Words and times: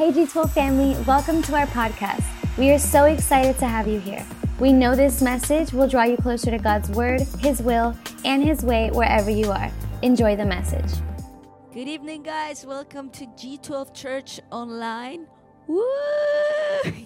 Hey 0.00 0.12
G12 0.12 0.50
family, 0.52 0.96
welcome 1.04 1.42
to 1.42 1.54
our 1.54 1.66
podcast. 1.66 2.24
We 2.56 2.70
are 2.70 2.78
so 2.78 3.04
excited 3.04 3.58
to 3.58 3.66
have 3.66 3.86
you 3.86 4.00
here. 4.00 4.24
We 4.58 4.72
know 4.72 4.96
this 4.96 5.20
message 5.20 5.74
will 5.74 5.86
draw 5.86 6.04
you 6.04 6.16
closer 6.16 6.50
to 6.50 6.56
God's 6.56 6.88
Word, 6.88 7.20
His 7.40 7.60
will, 7.60 7.94
and 8.24 8.42
His 8.42 8.62
way 8.62 8.88
wherever 8.92 9.28
you 9.28 9.50
are. 9.50 9.70
Enjoy 10.00 10.36
the 10.36 10.46
message. 10.46 10.90
Good 11.74 11.86
evening, 11.86 12.22
guys. 12.22 12.64
Welcome 12.64 13.10
to 13.10 13.26
G12 13.26 13.92
Church 13.92 14.40
Online. 14.50 15.26
Woo! 15.66 15.84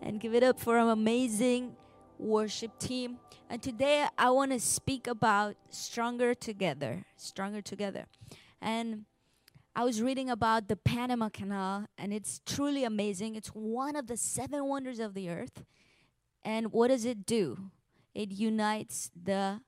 and 0.00 0.20
give 0.20 0.32
it 0.36 0.44
up 0.44 0.60
for 0.60 0.78
our 0.78 0.90
amazing 0.90 1.74
worship 2.20 2.78
team. 2.78 3.18
And 3.48 3.60
today 3.60 4.06
I 4.16 4.30
want 4.30 4.52
to 4.52 4.60
speak 4.60 5.08
about 5.08 5.56
Stronger 5.70 6.36
Together. 6.36 7.04
Stronger 7.16 7.62
Together. 7.62 8.06
And 8.62 9.06
I 9.74 9.84
was 9.84 10.02
reading 10.02 10.28
about 10.28 10.66
the 10.66 10.76
Panama 10.76 11.28
Canal, 11.28 11.86
and 11.96 12.12
it's 12.12 12.40
truly 12.44 12.82
amazing. 12.82 13.36
It's 13.36 13.48
one 13.48 13.94
of 13.94 14.08
the 14.08 14.16
seven 14.16 14.66
wonders 14.66 14.98
of 14.98 15.14
the 15.14 15.30
earth. 15.30 15.64
And 16.42 16.72
what 16.72 16.88
does 16.88 17.04
it 17.04 17.24
do? 17.24 17.70
It 18.12 18.32
unites 18.32 19.10
the 19.14 19.60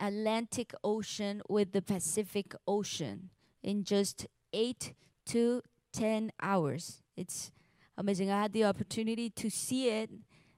Atlantic 0.00 0.72
Ocean 0.82 1.42
with 1.48 1.72
the 1.72 1.82
Pacific 1.82 2.54
Ocean 2.66 3.28
in 3.62 3.84
just 3.84 4.26
eight 4.54 4.94
to 5.26 5.62
10 5.92 6.32
hours. 6.40 7.02
It's 7.16 7.52
amazing. 7.98 8.30
I 8.30 8.42
had 8.42 8.52
the 8.52 8.64
opportunity 8.64 9.28
to 9.30 9.50
see 9.50 9.90
it 9.90 10.10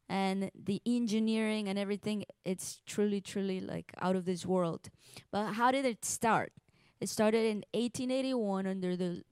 and 0.09 0.51
the 0.55 0.81
engineering 0.87 1.69
and 1.69 1.77
everything. 1.77 2.25
It's 2.45 2.83
truly, 2.87 3.21
truly 3.21 3.61
like 3.61 3.93
out 4.01 4.15
of 4.15 4.27
this 4.27 4.47
world. 4.47 4.91
But 5.33 5.55
how 5.55 5.73
did 5.73 5.85
it 5.85 6.05
start? 6.05 6.53
It 7.01 7.09
started 7.09 7.47
in 7.47 7.65
1881 7.73 8.67
under 8.67 8.97
the 8.97 9.23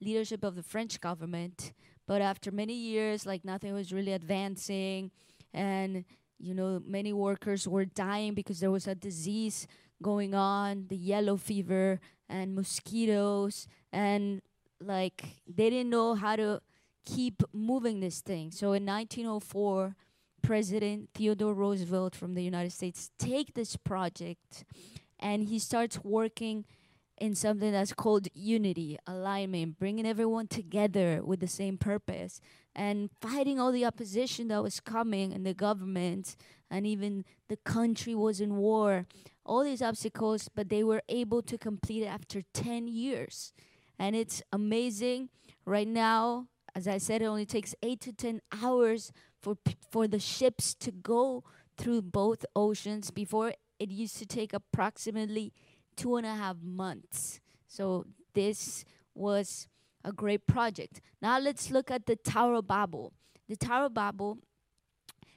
leadership 0.00 0.44
of 0.44 0.54
the 0.54 0.62
French 0.62 1.00
government, 1.00 1.72
but 2.06 2.20
after 2.20 2.50
many 2.50 2.74
years, 2.74 3.24
like 3.26 3.44
nothing 3.44 3.72
was 3.72 3.92
really 3.92 4.12
advancing, 4.12 5.10
and 5.54 6.04
you 6.38 6.54
know, 6.54 6.80
many 6.84 7.12
workers 7.12 7.66
were 7.66 7.84
dying 7.84 8.34
because 8.34 8.60
there 8.60 8.70
was 8.70 8.86
a 8.86 8.94
disease 8.94 9.66
going 10.00 10.34
on, 10.34 10.86
the 10.88 10.96
yellow 10.96 11.36
fever 11.36 12.00
and 12.28 12.54
mosquitoes, 12.54 13.66
and 13.92 14.42
like 14.80 15.24
they 15.46 15.70
didn't 15.70 15.90
know 15.90 16.14
how 16.14 16.36
to 16.36 16.60
keep 17.04 17.42
moving 17.52 18.00
this 18.00 18.20
thing. 18.20 18.50
So 18.50 18.72
in 18.72 18.84
1904, 18.86 19.96
President 20.42 21.08
Theodore 21.14 21.54
Roosevelt 21.54 22.14
from 22.14 22.34
the 22.34 22.42
United 22.42 22.72
States 22.72 23.10
take 23.18 23.54
this 23.54 23.76
project 23.76 24.64
and 25.18 25.48
he 25.48 25.58
starts 25.58 26.04
working 26.04 26.64
in 27.20 27.34
something 27.34 27.72
that's 27.72 27.92
called 27.92 28.28
unity, 28.34 28.98
alignment, 29.06 29.78
bringing 29.78 30.06
everyone 30.06 30.46
together 30.46 31.20
with 31.22 31.40
the 31.40 31.48
same 31.48 31.76
purpose 31.76 32.40
and 32.74 33.10
fighting 33.20 33.58
all 33.58 33.72
the 33.72 33.84
opposition 33.84 34.48
that 34.48 34.62
was 34.62 34.80
coming 34.80 35.32
and 35.32 35.44
the 35.44 35.54
government 35.54 36.36
and 36.70 36.86
even 36.86 37.24
the 37.48 37.56
country 37.56 38.14
was 38.14 38.40
in 38.40 38.56
war. 38.56 39.06
All 39.44 39.64
these 39.64 39.82
obstacles, 39.82 40.48
but 40.54 40.68
they 40.68 40.84
were 40.84 41.02
able 41.08 41.42
to 41.42 41.58
complete 41.58 42.02
it 42.02 42.06
after 42.06 42.42
10 42.52 42.86
years. 42.86 43.52
And 43.98 44.14
it's 44.14 44.42
amazing. 44.52 45.30
Right 45.64 45.88
now, 45.88 46.46
as 46.74 46.86
I 46.86 46.98
said, 46.98 47.22
it 47.22 47.26
only 47.26 47.46
takes 47.46 47.74
8 47.82 48.00
to 48.00 48.12
10 48.12 48.40
hours 48.62 49.12
for 49.40 49.56
for 49.90 50.06
the 50.06 50.18
ships 50.18 50.74
to 50.74 50.90
go 50.90 51.44
through 51.76 52.02
both 52.02 52.44
oceans 52.54 53.10
before 53.10 53.52
it 53.78 53.90
used 53.90 54.16
to 54.18 54.26
take 54.26 54.52
approximately 54.52 55.52
two 55.98 56.16
and 56.16 56.24
a 56.24 56.34
half 56.34 56.56
months. 56.62 57.40
So 57.66 58.06
this 58.32 58.84
was 59.14 59.66
a 60.04 60.12
great 60.12 60.46
project. 60.46 61.00
Now 61.20 61.38
let's 61.40 61.70
look 61.70 61.90
at 61.90 62.06
the 62.06 62.16
Tower 62.16 62.54
of 62.54 62.68
Babel. 62.68 63.12
The 63.48 63.56
Tower 63.56 63.86
of 63.86 63.94
Babel 63.94 64.38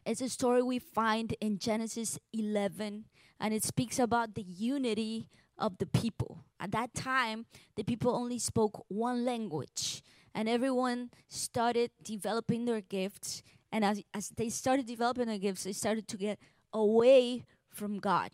is 0.05 0.21
a 0.21 0.29
story 0.29 0.61
we 0.61 0.77
find 0.77 1.35
in 1.41 1.57
Genesis 1.57 2.19
11, 2.31 3.05
and 3.39 3.53
it 3.53 3.63
speaks 3.63 3.97
about 3.97 4.35
the 4.35 4.43
unity 4.43 5.27
of 5.57 5.77
the 5.79 5.87
people. 5.87 6.45
At 6.59 6.71
that 6.71 6.93
time, 6.93 7.45
the 7.75 7.83
people 7.83 8.15
only 8.15 8.37
spoke 8.37 8.85
one 8.87 9.25
language, 9.25 10.03
and 10.35 10.47
everyone 10.47 11.09
started 11.27 11.89
developing 12.03 12.65
their 12.65 12.81
gifts. 12.81 13.41
And 13.71 13.83
as, 13.83 14.03
as 14.13 14.29
they 14.29 14.49
started 14.49 14.85
developing 14.85 15.27
their 15.27 15.39
gifts, 15.39 15.63
they 15.63 15.73
started 15.73 16.07
to 16.09 16.17
get 16.17 16.39
away 16.73 17.45
from 17.69 17.97
God 17.97 18.31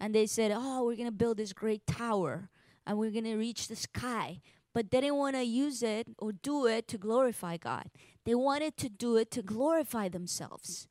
and 0.00 0.14
they 0.14 0.26
said, 0.26 0.52
"Oh, 0.54 0.84
we're 0.84 0.96
gonna 0.96 1.10
build 1.10 1.36
this 1.38 1.52
great 1.52 1.86
tower, 1.86 2.50
and 2.86 2.98
we're 2.98 3.10
gonna 3.10 3.36
reach 3.36 3.68
the 3.68 3.76
sky." 3.76 4.40
But 4.74 4.90
they 4.90 5.00
didn't 5.00 5.16
want 5.16 5.34
to 5.34 5.44
use 5.44 5.82
it 5.82 6.08
or 6.18 6.32
do 6.32 6.66
it 6.66 6.86
to 6.88 6.98
glorify 6.98 7.56
God. 7.56 7.90
They 8.24 8.34
wanted 8.34 8.76
to 8.76 8.88
do 8.88 9.16
it 9.16 9.30
to 9.32 9.42
glorify 9.42 10.08
themselves. 10.08 10.86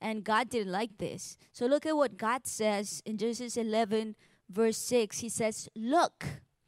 And 0.00 0.24
God 0.24 0.48
didn't 0.48 0.72
like 0.72 0.98
this. 0.98 1.36
So 1.52 1.66
look 1.66 1.84
at 1.84 1.96
what 1.96 2.16
God 2.16 2.46
says 2.46 3.02
in 3.04 3.18
Genesis 3.18 3.56
11, 3.56 4.14
verse 4.48 4.78
6. 4.78 5.18
He 5.18 5.28
says, 5.28 5.68
Look, 5.74 6.24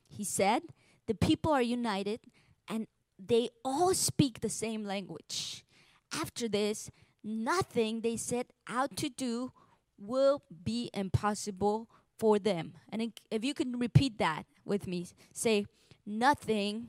he 0.08 0.24
said, 0.24 0.62
the 1.06 1.14
people 1.14 1.52
are 1.52 1.62
united 1.62 2.20
and 2.68 2.86
they 3.18 3.48
all 3.64 3.94
speak 3.94 4.40
the 4.40 4.50
same 4.50 4.84
language. 4.84 5.64
After 6.12 6.48
this, 6.48 6.90
nothing 7.24 8.00
they 8.00 8.16
set 8.16 8.48
out 8.68 8.96
to 8.98 9.08
do 9.08 9.52
will 9.98 10.42
be 10.64 10.90
impossible 10.94 11.88
for 12.18 12.38
them. 12.38 12.72
And 12.90 13.12
if 13.30 13.44
you 13.44 13.54
can 13.54 13.78
repeat 13.78 14.18
that 14.18 14.44
with 14.64 14.86
me, 14.86 15.06
say, 15.32 15.66
nothing 16.06 16.88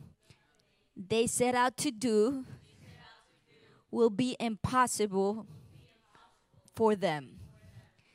they 0.95 1.27
set 1.27 1.55
out 1.55 1.77
to 1.77 1.91
do 1.91 2.45
will 3.91 4.09
be 4.09 4.35
impossible 4.39 5.47
for 6.75 6.95
them. 6.95 7.39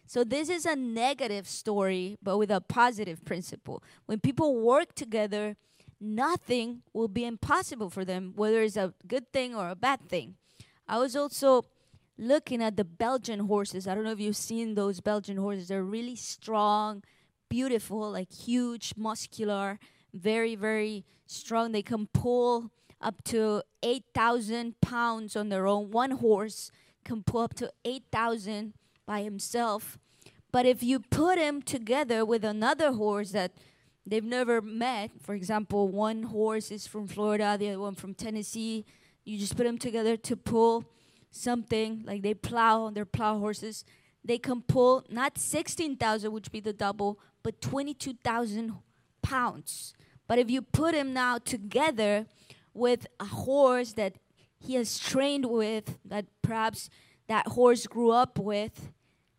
So, 0.07 0.23
this 0.23 0.49
is 0.49 0.65
a 0.65 0.77
negative 0.77 1.49
story, 1.49 2.17
but 2.23 2.39
with 2.39 2.51
a 2.51 2.61
positive 2.61 3.25
principle. 3.25 3.83
When 4.07 4.21
people 4.21 4.61
work 4.61 4.95
together, 4.95 5.57
nothing 6.01 6.83
will 6.93 7.09
be 7.09 7.25
impossible 7.25 7.91
for 7.91 8.05
them, 8.05 8.33
whether 8.37 8.63
it's 8.63 8.77
a 8.77 8.93
good 9.07 9.33
thing 9.33 9.55
or 9.55 9.71
a 9.71 9.75
bad 9.75 10.09
thing. 10.09 10.37
I 10.87 10.99
was 10.99 11.17
also 11.17 11.65
looking 12.19 12.63
at 12.63 12.77
the 12.77 12.85
Belgian 12.85 13.41
horses. 13.41 13.87
I 13.87 13.95
don't 13.95 14.05
know 14.05 14.13
if 14.13 14.21
you've 14.21 14.37
seen 14.37 14.75
those 14.75 15.01
Belgian 15.01 15.37
horses. 15.37 15.69
They're 15.69 15.83
really 15.83 16.17
strong, 16.17 17.03
beautiful, 17.49 18.13
like 18.13 18.33
huge, 18.33 18.95
muscular, 18.97 19.79
very, 20.13 20.55
very 20.55 21.05
strong. 21.27 21.73
They 21.73 21.83
can 21.83 22.07
pull 22.07 22.71
up 23.01 23.23
to 23.25 23.63
8,000 23.83 24.81
pounds 24.81 25.37
on 25.37 25.49
their 25.49 25.67
own. 25.67 25.91
One 25.91 26.13
horse 26.13 26.71
can 27.05 27.23
pull 27.23 27.43
up 27.43 27.55
to 27.55 27.71
8,000 27.85 28.75
by 29.07 29.23
himself. 29.23 29.99
But 30.53 30.67
if 30.67 30.83
you 30.83 31.01
put 31.01 31.39
him 31.39 31.63
together 31.63 32.25
with 32.25 32.45
another 32.45 32.93
horse 32.93 33.33
that 33.33 33.53
they've 34.07 34.25
never 34.25 34.63
met, 34.63 35.11
for 35.21 35.35
example, 35.35 35.89
one 35.89 36.25
horse 36.25 36.71
is 36.71 36.87
from 36.87 37.09
Florida, 37.09 37.57
the 37.59 37.71
other 37.71 37.81
one 37.81 37.95
from 37.95 38.15
Tennessee, 38.15 38.85
you 39.25 39.39
just 39.39 39.57
put 39.57 39.65
them 39.65 39.79
together 39.79 40.17
to 40.17 40.37
pull 40.37 40.85
something 41.35 42.03
like 42.07 42.23
they 42.23 42.35
plow 42.35 42.83
on 42.83 42.95
their 42.95 43.05
plow 43.05 43.39
horses 43.39 43.85
they 44.25 44.39
can 44.39 44.63
pull 44.63 45.05
not 45.11 45.37
16,000 45.39 46.33
which 46.33 46.47
would 46.47 46.53
be 46.53 46.61
the 46.61 46.73
double 46.73 47.19
but 47.43 47.61
22,000 47.61 48.75
pounds. 49.23 49.93
But 50.27 50.39
if 50.39 50.51
you 50.51 50.63
put 50.63 50.95
him 50.95 51.13
now 51.13 51.37
together 51.39 52.27
with 52.73 53.07
a 53.21 53.27
horse 53.27 53.93
that 53.93 54.15
he 54.59 54.75
has 54.77 54.99
trained 54.99 55.47
with 55.47 55.99
that 56.07 56.25
perhaps 56.41 56.89
that 57.29 57.49
horse 57.49 57.87
grew 57.87 58.11
up 58.11 58.39
with 58.39 58.91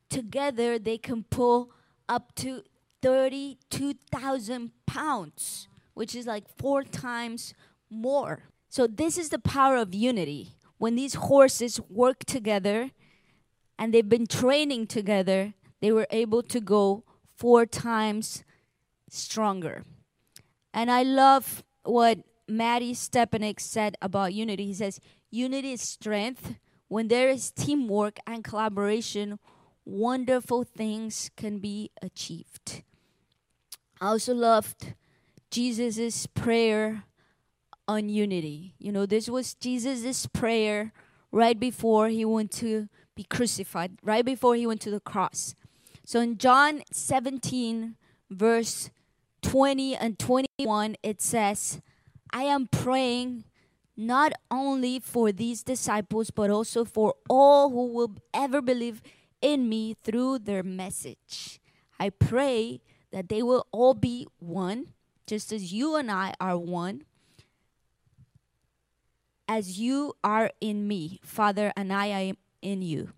together 0.10 0.78
they 0.78 0.98
can 0.98 1.24
pull 1.24 1.72
up 2.08 2.36
to 2.36 2.62
32,000 3.02 4.72
pounds 4.86 5.68
which 5.96 6.14
is 6.14 6.28
like 6.28 6.48
four 6.58 6.84
times 6.84 7.54
more. 7.90 8.44
So 8.70 8.86
this 8.86 9.18
is 9.18 9.30
the 9.30 9.40
power 9.40 9.78
of 9.78 9.96
unity 9.96 10.56
when 10.78 10.96
these 10.96 11.16
horses 11.16 11.80
work 11.90 12.26
together 12.26 12.92
and 13.78 13.94
they've 13.94 14.08
been 14.08 14.28
training 14.28 14.88
together, 14.88 15.54
they 15.82 15.92
were 15.92 16.08
able 16.12 16.44
to 16.44 16.60
go 16.60 17.04
four 17.36 17.66
times 17.66 18.44
stronger. 19.10 19.84
And 20.74 20.92
I 20.92 21.04
love 21.04 21.64
what 21.84 22.20
Mattie 22.48 22.94
Stepanek 22.94 23.60
said 23.60 23.96
about 24.02 24.34
unity. 24.34 24.66
He 24.68 24.74
says, 24.74 25.00
Unity 25.32 25.74
is 25.74 25.82
strength. 25.82 26.56
When 26.88 27.08
there 27.08 27.30
is 27.30 27.52
teamwork 27.52 28.20
and 28.28 28.44
collaboration, 28.44 29.40
wonderful 29.86 30.64
things 30.64 31.32
can 31.36 31.60
be 31.60 31.92
achieved. 32.02 32.84
I 34.00 34.10
also 34.10 34.34
loved 34.34 34.94
Jesus' 35.50 36.28
prayer 36.28 37.04
on 37.88 38.10
unity. 38.10 38.74
You 38.80 38.92
know, 38.92 39.06
this 39.06 39.30
was 39.30 39.54
Jesus' 39.54 40.26
prayer 40.28 40.94
right 41.32 41.60
before 41.60 42.10
he 42.10 42.26
went 42.26 42.52
to 42.54 42.90
be 43.16 43.24
crucified, 43.24 43.98
right 44.04 44.26
before 44.26 44.56
he 44.56 44.68
went 44.68 44.82
to 44.82 44.92
the 44.92 45.00
cross. 45.00 45.56
So 46.06 46.20
in 46.20 46.38
John 46.38 46.84
17, 46.92 47.96
verse 48.30 48.90
20 49.42 49.96
and 49.96 50.20
21, 50.20 50.96
it 51.04 51.22
says, 51.22 51.82
I 52.32 52.44
am 52.44 52.68
praying 52.68 53.46
not 53.98 54.34
only 54.52 55.00
for 55.00 55.32
these 55.32 55.64
disciples, 55.64 56.30
but 56.30 56.50
also 56.50 56.84
for 56.84 57.16
all 57.30 57.70
who 57.70 57.88
will 57.88 58.16
ever 58.34 58.62
believe 58.62 59.02
in 59.42 59.70
me 59.70 59.96
through 60.04 60.40
their 60.40 60.64
message. 60.64 61.60
I 62.00 62.10
pray 62.10 62.82
that 63.12 63.30
they 63.30 63.42
will 63.42 63.68
all 63.72 63.94
be 63.94 64.28
one, 64.40 64.88
just 65.28 65.52
as 65.54 65.72
you 65.72 65.96
and 65.96 66.12
I 66.12 66.34
are 66.42 66.58
one, 66.58 67.04
as 69.48 69.80
you 69.80 70.14
are 70.24 70.52
in 70.60 70.88
me, 70.88 71.20
Father, 71.24 71.72
and 71.76 71.92
I 71.94 72.08
am 72.08 72.38
in 72.62 72.82
you. 72.82 73.10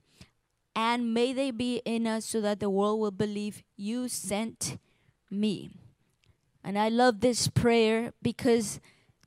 And 0.76 1.14
may 1.14 1.34
they 1.34 1.52
be 1.52 1.82
in 1.86 2.06
us 2.06 2.26
so 2.26 2.42
that 2.42 2.60
the 2.60 2.70
world 2.70 3.00
will 3.00 3.12
believe 3.12 3.64
you 3.76 4.08
sent 4.08 4.78
me. 5.32 5.72
And 6.64 6.78
I 6.78 6.90
love 6.90 7.22
this 7.22 7.48
prayer 7.48 8.14
because 8.22 8.80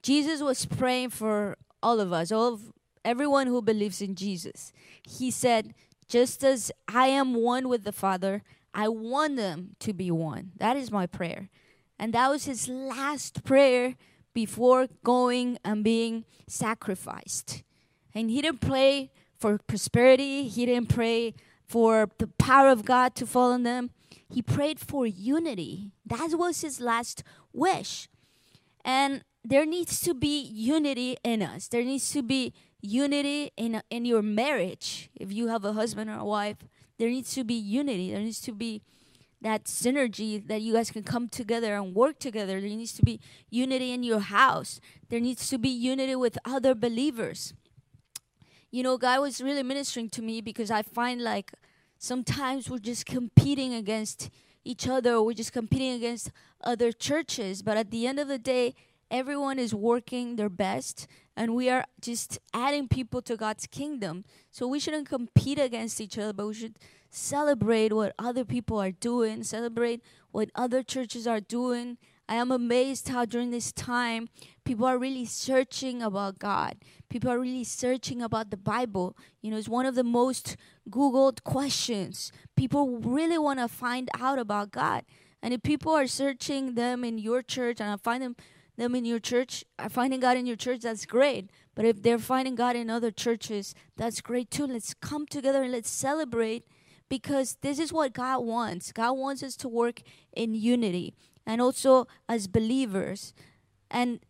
Jesus 0.03 0.41
was 0.43 0.67
praying 0.67 1.11
for 1.11 1.57
all 1.83 2.01
of 2.01 2.13
us, 2.13 2.31
all 2.31 2.55
of 2.55 2.73
everyone 3.05 3.47
who 3.47 3.63
believes 3.63 4.01
in 4.01 4.15
Jesus. 4.15 4.73
He 5.03 5.31
said, 5.31 5.75
Just 6.07 6.45
as 6.45 6.71
I 6.87 7.07
am 7.07 7.35
one 7.35 7.69
with 7.69 7.85
the 7.85 7.93
Father, 7.93 8.43
I 8.73 8.89
want 8.89 9.37
them 9.37 9.75
to 9.81 9.93
be 9.93 10.11
one. 10.11 10.53
That 10.59 10.77
is 10.77 10.93
my 10.93 11.07
prayer. 11.07 11.49
And 11.99 12.13
that 12.13 12.29
was 12.31 12.45
his 12.45 12.69
last 12.69 13.45
prayer 13.45 13.97
before 14.35 14.89
going 15.05 15.59
and 15.65 15.85
being 15.85 16.25
sacrificed. 16.47 17.63
And 18.15 18.31
he 18.31 18.43
didn't 18.43 18.61
pray 18.61 19.11
for 19.39 19.59
prosperity, 19.67 20.49
he 20.49 20.67
didn't 20.67 20.89
pray 20.89 21.35
for 21.67 22.11
the 22.19 22.27
power 22.27 22.69
of 22.69 22.85
God 22.85 23.15
to 23.15 23.27
fall 23.27 23.53
on 23.53 23.63
them. 23.63 23.91
He 24.29 24.43
prayed 24.43 24.79
for 24.79 25.07
unity. 25.07 25.93
That 26.05 26.31
was 26.35 26.61
his 26.61 26.81
last 26.81 27.23
wish. 27.53 28.09
And 28.85 29.25
there 29.45 29.65
needs 29.65 30.01
to 30.03 30.15
be 30.15 30.43
unity 30.43 31.17
in 31.25 31.43
us. 31.43 31.69
There 31.69 31.83
needs 31.83 32.11
to 32.13 32.23
be 32.23 32.53
unity 32.81 33.53
in 33.57 33.83
in 33.91 34.05
your 34.05 34.23
marriage. 34.23 35.11
If 35.15 35.33
you 35.33 35.49
have 35.49 35.65
a 35.65 35.73
husband 35.73 36.11
or 36.11 36.19
a 36.19 36.25
wife, 36.25 36.59
there 36.99 37.09
needs 37.09 37.35
to 37.35 37.45
be 37.45 37.55
unity. 37.55 38.11
There 38.11 38.21
needs 38.21 38.41
to 38.43 38.53
be 38.53 38.83
that 39.43 39.65
synergy 39.65 40.47
that 40.49 40.61
you 40.61 40.75
guys 40.75 40.91
can 40.91 41.03
come 41.03 41.29
together 41.29 41.75
and 41.75 41.95
work 41.95 42.19
together. 42.19 42.61
There 42.61 42.69
needs 42.69 42.93
to 42.95 43.03
be 43.03 43.21
unity 43.49 43.93
in 43.93 44.03
your 44.03 44.21
house. 44.21 44.81
There 45.09 45.21
needs 45.21 45.49
to 45.49 45.59
be 45.59 45.69
unity 45.69 46.15
with 46.15 46.39
other 46.45 46.75
believers. 46.75 47.55
You 48.71 48.83
know, 48.83 48.99
God 48.99 49.21
was 49.21 49.41
really 49.41 49.63
ministering 49.63 50.11
to 50.11 50.23
me 50.23 50.41
because 50.41 50.71
I 50.71 50.83
find 50.83 51.23
like 51.23 51.53
sometimes 51.99 52.71
we're 52.71 52.79
just 52.79 53.07
competing 53.07 53.75
against 53.75 54.31
each 54.63 54.87
other, 54.87 55.23
we're 55.23 55.33
just 55.33 55.53
competing 55.53 55.93
against 55.93 56.31
other 56.63 56.93
churches, 56.93 57.63
but 57.63 57.77
at 57.77 57.91
the 57.91 58.07
end 58.07 58.21
of 58.21 58.29
the 58.29 58.39
day, 58.39 58.75
everyone 59.11 59.59
is 59.59 59.75
working 59.75 60.37
their 60.37 60.51
best 60.51 61.09
and 61.37 61.55
we 61.55 61.71
are 61.71 61.85
just 62.01 62.39
adding 62.53 62.87
people 62.87 63.23
to 63.23 63.37
God's 63.37 63.67
kingdom. 63.67 64.25
So 64.51 64.69
we 64.69 64.79
shouldn't 64.79 65.09
compete 65.09 65.59
against 65.59 66.01
each 66.01 66.19
other, 66.19 66.33
but 66.33 66.47
we 66.47 66.55
should 66.55 66.79
celebrate 67.11 67.93
what 67.93 68.15
other 68.19 68.45
people 68.45 68.81
are 68.81 68.93
doing, 68.93 69.43
celebrate 69.43 70.03
what 70.31 70.51
other 70.55 70.83
churches 70.83 71.27
are 71.27 71.41
doing. 71.41 71.99
I 72.29 72.37
am 72.37 72.53
amazed 72.53 73.09
how 73.09 73.25
during 73.25 73.51
this 73.51 73.73
time 73.73 74.29
people 74.65 74.87
are 74.87 74.99
really 74.99 75.25
searching 75.25 76.01
about 76.01 76.39
God. 76.39 76.77
People 77.09 77.31
are 77.31 77.41
really 77.41 77.65
searching 77.65 78.23
about 78.23 78.51
the 78.51 78.57
Bible. 78.57 79.17
You 79.43 79.51
know, 79.51 79.57
it's 79.57 79.69
one 79.69 79.87
of 79.87 79.97
the 79.97 80.05
most 80.05 80.57
Googled 80.89 81.43
questions. 81.43 82.31
People 82.57 82.99
really 82.99 83.39
want 83.39 83.59
to 83.59 83.67
find 83.67 84.09
out 84.19 84.39
about 84.39 84.71
God. 84.71 85.05
And 85.43 85.53
if 85.53 85.63
people 85.63 85.93
are 85.93 86.07
searching 86.07 86.75
them 86.75 87.03
in 87.03 87.19
your 87.19 87.43
church 87.43 87.81
and 87.81 87.91
I 87.91 87.97
find 87.97 88.23
them 88.23 88.37
them 88.77 88.95
in 88.95 89.05
your 89.05 89.19
church, 89.19 89.63
are 89.79 89.91
finding 89.91 90.21
God 90.21 90.39
in 90.39 90.47
your 90.47 90.57
church, 90.57 90.81
that's 90.81 91.05
great. 91.05 91.51
But 91.75 91.85
if 91.85 92.03
they're 92.03 92.19
finding 92.19 92.55
God 92.55 92.77
in 92.77 92.89
other 92.89 93.11
churches, 93.11 93.75
that's 93.97 94.21
great 94.23 94.51
too. 94.51 94.67
Let's 94.67 94.95
come 94.95 95.27
together 95.27 95.63
and 95.63 95.73
let's 95.73 95.91
celebrate 95.91 96.65
because 97.11 97.59
this 97.61 97.79
is 97.79 97.93
what 97.93 98.15
God 98.15 98.47
wants. 98.47 98.93
God 98.93 99.13
wants 99.13 99.43
us 99.43 99.57
to 99.57 99.69
work 99.69 100.01
in 100.33 100.55
unity 100.55 101.15
and 101.45 101.61
also 101.61 102.07
as 102.27 102.47
believers. 102.47 103.35
And 103.91 104.21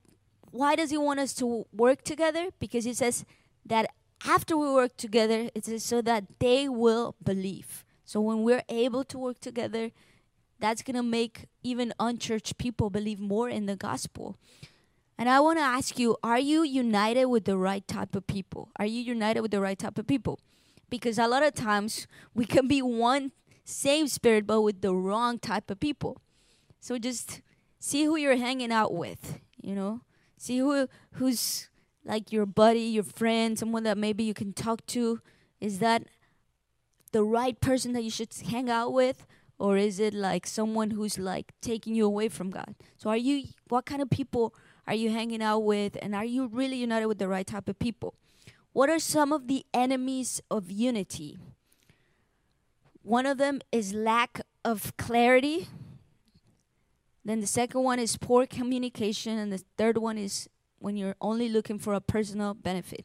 why 0.50 0.74
does 0.74 0.90
He 0.90 0.98
want 0.98 1.20
us 1.20 1.32
to 1.34 1.66
work 1.72 2.02
together? 2.02 2.48
Because 2.58 2.84
He 2.84 2.94
says 2.94 3.24
that 3.64 3.86
after 4.26 4.56
we 4.56 4.72
work 4.72 4.96
together, 4.96 5.50
it 5.54 5.68
is 5.68 5.84
so 5.84 6.02
that 6.02 6.24
they 6.40 6.68
will 6.68 7.14
believe. 7.22 7.84
So 8.04 8.20
when 8.20 8.42
we're 8.42 8.64
able 8.68 9.04
to 9.04 9.18
work 9.18 9.38
together, 9.40 9.92
that's 10.58 10.82
going 10.82 10.96
to 10.96 11.02
make 11.02 11.46
even 11.62 11.92
unchurched 12.00 12.58
people 12.58 12.90
believe 12.90 13.20
more 13.20 13.48
in 13.48 13.66
the 13.66 13.76
gospel. 13.76 14.36
And 15.16 15.28
I 15.28 15.40
want 15.40 15.58
to 15.58 15.62
ask 15.62 15.98
you 15.98 16.16
are 16.22 16.38
you 16.38 16.62
united 16.62 17.26
with 17.26 17.44
the 17.44 17.58
right 17.58 17.86
type 17.86 18.14
of 18.14 18.26
people? 18.26 18.70
Are 18.76 18.86
you 18.86 19.02
united 19.02 19.42
with 19.42 19.50
the 19.50 19.60
right 19.60 19.78
type 19.78 19.98
of 19.98 20.06
people? 20.06 20.40
Because 20.90 21.18
a 21.18 21.28
lot 21.28 21.42
of 21.42 21.54
times 21.54 22.06
we 22.34 22.44
can 22.44 22.68
be 22.68 22.82
one 22.82 23.32
same 23.64 24.08
spirit, 24.08 24.46
but 24.46 24.62
with 24.62 24.80
the 24.80 24.94
wrong 24.94 25.38
type 25.38 25.70
of 25.70 25.80
people. 25.80 26.20
So 26.80 26.98
just 26.98 27.40
see 27.78 28.04
who 28.04 28.16
you're 28.16 28.36
hanging 28.36 28.72
out 28.72 28.92
with, 28.92 29.38
you 29.62 29.74
know? 29.74 30.00
See 30.36 30.58
who 30.58 30.88
who's 31.12 31.68
like 32.04 32.32
your 32.32 32.46
buddy, 32.46 32.80
your 32.80 33.04
friend, 33.04 33.58
someone 33.58 33.84
that 33.84 33.98
maybe 33.98 34.24
you 34.24 34.34
can 34.34 34.52
talk 34.52 34.84
to. 34.86 35.20
Is 35.60 35.78
that 35.78 36.04
the 37.12 37.22
right 37.22 37.60
person 37.60 37.92
that 37.92 38.02
you 38.02 38.10
should 38.10 38.32
hang 38.34 38.68
out 38.68 38.92
with? 38.92 39.26
or 39.60 39.76
is 39.76 40.00
it 40.00 40.14
like 40.14 40.46
someone 40.46 40.90
who's 40.90 41.18
like 41.18 41.52
taking 41.60 41.94
you 41.94 42.06
away 42.06 42.28
from 42.28 42.50
God? 42.50 42.74
So 42.96 43.10
are 43.10 43.16
you 43.16 43.44
what 43.68 43.84
kind 43.84 44.00
of 44.00 44.08
people 44.08 44.54
are 44.86 44.94
you 44.94 45.10
hanging 45.10 45.42
out 45.42 45.60
with 45.60 45.98
and 46.00 46.14
are 46.14 46.24
you 46.24 46.46
really 46.48 46.76
united 46.76 47.06
with 47.06 47.18
the 47.18 47.28
right 47.28 47.46
type 47.46 47.68
of 47.68 47.78
people? 47.78 48.14
What 48.72 48.88
are 48.88 48.98
some 48.98 49.32
of 49.32 49.48
the 49.48 49.64
enemies 49.74 50.40
of 50.50 50.70
unity? 50.70 51.38
One 53.02 53.26
of 53.26 53.38
them 53.38 53.60
is 53.72 53.92
lack 53.92 54.40
of 54.64 54.96
clarity. 54.96 55.68
Then 57.24 57.40
the 57.40 57.46
second 57.46 57.82
one 57.82 57.98
is 57.98 58.16
poor 58.16 58.46
communication 58.46 59.38
and 59.38 59.52
the 59.52 59.62
third 59.76 59.98
one 59.98 60.18
is 60.18 60.48
when 60.78 60.96
you're 60.96 61.16
only 61.20 61.48
looking 61.48 61.78
for 61.78 61.94
a 61.94 62.00
personal 62.00 62.54
benefit. 62.54 63.04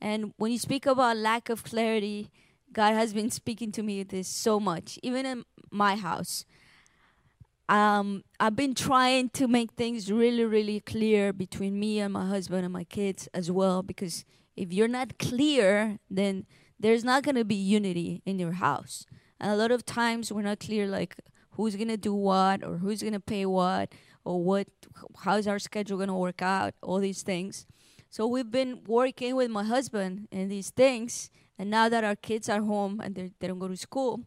And 0.00 0.32
when 0.36 0.52
you 0.52 0.58
speak 0.58 0.86
about 0.86 1.16
lack 1.16 1.48
of 1.48 1.62
clarity, 1.62 2.30
God 2.72 2.94
has 2.94 3.12
been 3.12 3.30
speaking 3.30 3.72
to 3.72 3.82
me 3.82 4.02
this 4.02 4.28
so 4.28 4.58
much, 4.58 4.98
even 5.02 5.24
in 5.24 5.44
my 5.70 5.96
house. 5.96 6.44
Um, 7.68 8.22
I've 8.38 8.54
been 8.54 8.74
trying 8.74 9.30
to 9.30 9.48
make 9.48 9.72
things 9.72 10.12
really, 10.12 10.44
really 10.44 10.80
clear 10.80 11.32
between 11.32 11.80
me 11.80 12.00
and 12.00 12.12
my 12.12 12.26
husband 12.26 12.64
and 12.64 12.72
my 12.72 12.84
kids 12.84 13.28
as 13.34 13.50
well, 13.50 13.82
because 13.82 14.24
if 14.56 14.72
you're 14.72 14.88
not 14.88 15.18
clear, 15.18 15.98
then 16.10 16.46
there's 16.78 17.04
not 17.04 17.22
going 17.22 17.36
to 17.36 17.44
be 17.44 17.54
unity 17.54 18.22
in 18.24 18.38
your 18.38 18.52
house. 18.52 19.06
And 19.40 19.50
a 19.50 19.56
lot 19.56 19.70
of 19.70 19.84
times 19.84 20.32
we're 20.32 20.42
not 20.42 20.60
clear, 20.60 20.86
like 20.86 21.16
who's 21.52 21.76
going 21.76 21.88
to 21.88 21.96
do 21.96 22.14
what 22.14 22.64
or 22.64 22.78
who's 22.78 23.02
going 23.02 23.14
to 23.14 23.20
pay 23.20 23.46
what 23.46 23.92
or 24.24 24.42
what, 24.42 24.68
how's 25.20 25.46
our 25.46 25.58
schedule 25.58 25.98
going 25.98 26.08
to 26.08 26.14
work 26.14 26.42
out, 26.42 26.74
all 26.82 26.98
these 26.98 27.22
things. 27.22 27.66
So 28.10 28.26
we've 28.26 28.50
been 28.50 28.82
working 28.86 29.36
with 29.36 29.50
my 29.50 29.64
husband 29.64 30.28
in 30.30 30.48
these 30.48 30.70
things 30.70 31.30
and 31.58 31.70
now 31.70 31.88
that 31.88 32.04
our 32.04 32.16
kids 32.16 32.48
are 32.48 32.62
home 32.62 33.00
and 33.00 33.14
they 33.14 33.46
don't 33.46 33.58
go 33.58 33.68
to 33.68 33.76
school, 33.76 34.20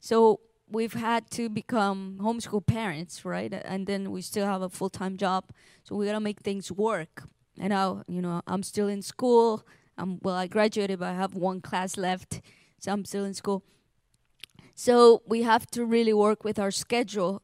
so 0.00 0.40
we've 0.68 0.94
had 0.94 1.30
to 1.32 1.48
become 1.48 2.18
homeschool 2.20 2.66
parents, 2.66 3.24
right? 3.24 3.52
And 3.52 3.86
then 3.86 4.10
we 4.10 4.22
still 4.22 4.46
have 4.46 4.62
a 4.62 4.68
full 4.70 4.88
time 4.88 5.16
job, 5.16 5.50
so 5.84 5.94
we 5.94 6.06
gotta 6.06 6.20
make 6.20 6.40
things 6.40 6.72
work. 6.72 7.24
And 7.58 7.70
now, 7.70 8.02
you 8.08 8.22
know, 8.22 8.42
I'm 8.46 8.62
still 8.62 8.88
in 8.88 9.02
school. 9.02 9.66
Um, 9.98 10.18
well, 10.22 10.34
I 10.34 10.46
graduated, 10.46 10.98
but 11.00 11.08
I 11.08 11.14
have 11.14 11.34
one 11.34 11.60
class 11.60 11.96
left, 11.96 12.40
so 12.78 12.92
I'm 12.92 13.04
still 13.04 13.24
in 13.24 13.34
school. 13.34 13.62
So 14.74 15.22
we 15.26 15.42
have 15.42 15.66
to 15.72 15.84
really 15.84 16.14
work 16.14 16.44
with 16.44 16.58
our 16.58 16.70
schedule, 16.70 17.42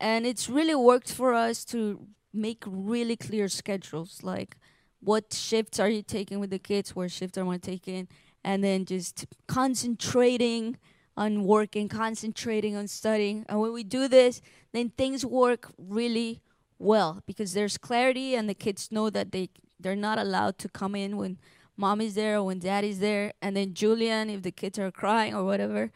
and 0.00 0.26
it's 0.26 0.48
really 0.48 0.74
worked 0.74 1.12
for 1.12 1.34
us 1.34 1.64
to 1.66 2.06
make 2.32 2.64
really 2.66 3.14
clear 3.14 3.46
schedules, 3.48 4.20
like 4.22 4.56
what 5.00 5.34
shifts 5.34 5.78
are 5.78 5.88
you 5.88 6.02
taking 6.02 6.40
with 6.40 6.50
the 6.50 6.58
kids, 6.58 6.96
where 6.96 7.08
shifts 7.08 7.36
am 7.36 7.48
I 7.50 7.58
taking, 7.58 8.08
and 8.42 8.64
then 8.64 8.86
just 8.86 9.26
concentrating 9.46 10.78
on 11.16 11.44
working, 11.44 11.88
concentrating 11.88 12.74
on 12.74 12.88
studying. 12.88 13.44
And 13.48 13.60
when 13.60 13.72
we 13.72 13.84
do 13.84 14.08
this, 14.08 14.40
then 14.72 14.90
things 14.90 15.26
work 15.26 15.70
really 15.76 16.40
well 16.82 17.22
because 17.26 17.52
there's 17.54 17.78
clarity 17.78 18.34
and 18.34 18.48
the 18.48 18.54
kids 18.54 18.90
know 18.90 19.08
that 19.10 19.32
they 19.32 19.48
they're 19.80 19.96
not 19.96 20.18
allowed 20.18 20.58
to 20.58 20.68
come 20.68 20.94
in 20.94 21.16
when 21.16 21.38
mom 21.76 22.00
is 22.00 22.14
there 22.14 22.36
or 22.36 22.44
when 22.44 22.58
dad 22.58 22.84
is 22.84 23.00
there. 23.00 23.32
And 23.42 23.56
then 23.56 23.74
Julian, 23.74 24.30
if 24.30 24.42
the 24.42 24.52
kids 24.52 24.78
are 24.78 24.90
crying 24.90 25.34
or 25.34 25.44
whatever, 25.44 25.90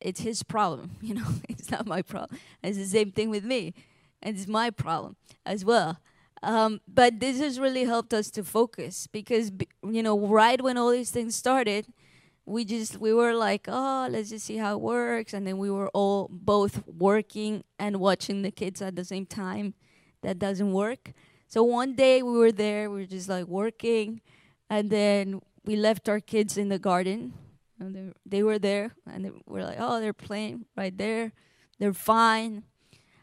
it's 0.00 0.20
his 0.20 0.42
problem. 0.42 0.92
You 1.02 1.14
know, 1.14 1.28
it's 1.48 1.70
not 1.70 1.86
my 1.86 2.02
problem. 2.02 2.38
It's 2.62 2.78
the 2.78 2.84
same 2.84 3.12
thing 3.12 3.30
with 3.30 3.44
me, 3.44 3.74
and 4.22 4.36
it's 4.36 4.46
my 4.46 4.70
problem 4.70 5.16
as 5.44 5.64
well. 5.64 5.98
Um, 6.42 6.80
but 6.88 7.20
this 7.20 7.38
has 7.38 7.60
really 7.60 7.84
helped 7.84 8.14
us 8.14 8.30
to 8.30 8.42
focus 8.42 9.06
because, 9.06 9.52
you 9.86 10.02
know, 10.02 10.18
right 10.18 10.60
when 10.62 10.78
all 10.78 10.90
these 10.90 11.10
things 11.10 11.34
started, 11.36 11.86
we 12.46 12.64
just 12.64 12.98
we 12.98 13.12
were 13.12 13.34
like, 13.34 13.66
oh, 13.68 14.08
let's 14.10 14.30
just 14.30 14.46
see 14.46 14.56
how 14.56 14.74
it 14.74 14.80
works, 14.80 15.34
and 15.34 15.46
then 15.46 15.58
we 15.58 15.70
were 15.70 15.90
all 15.90 16.28
both 16.30 16.82
working 16.86 17.62
and 17.78 18.00
watching 18.00 18.42
the 18.42 18.50
kids 18.50 18.80
at 18.80 18.96
the 18.96 19.04
same 19.04 19.26
time. 19.26 19.74
That 20.22 20.38
doesn't 20.38 20.72
work. 20.72 21.12
So 21.48 21.62
one 21.62 21.94
day 21.94 22.22
we 22.22 22.32
were 22.32 22.52
there, 22.52 22.90
we 22.90 23.00
were 23.00 23.06
just 23.06 23.28
like 23.28 23.46
working, 23.46 24.20
and 24.68 24.90
then 24.90 25.40
we 25.64 25.76
left 25.76 26.08
our 26.08 26.20
kids 26.20 26.56
in 26.56 26.68
the 26.68 26.78
garden. 26.78 27.34
And 27.78 27.94
they, 27.94 28.12
they 28.26 28.42
were 28.42 28.58
there, 28.58 28.94
and 29.10 29.24
they 29.24 29.30
were 29.46 29.64
like, 29.64 29.78
oh, 29.80 30.00
they're 30.00 30.12
playing 30.12 30.66
right 30.76 30.96
there. 30.96 31.32
They're 31.78 31.94
fine. 31.94 32.64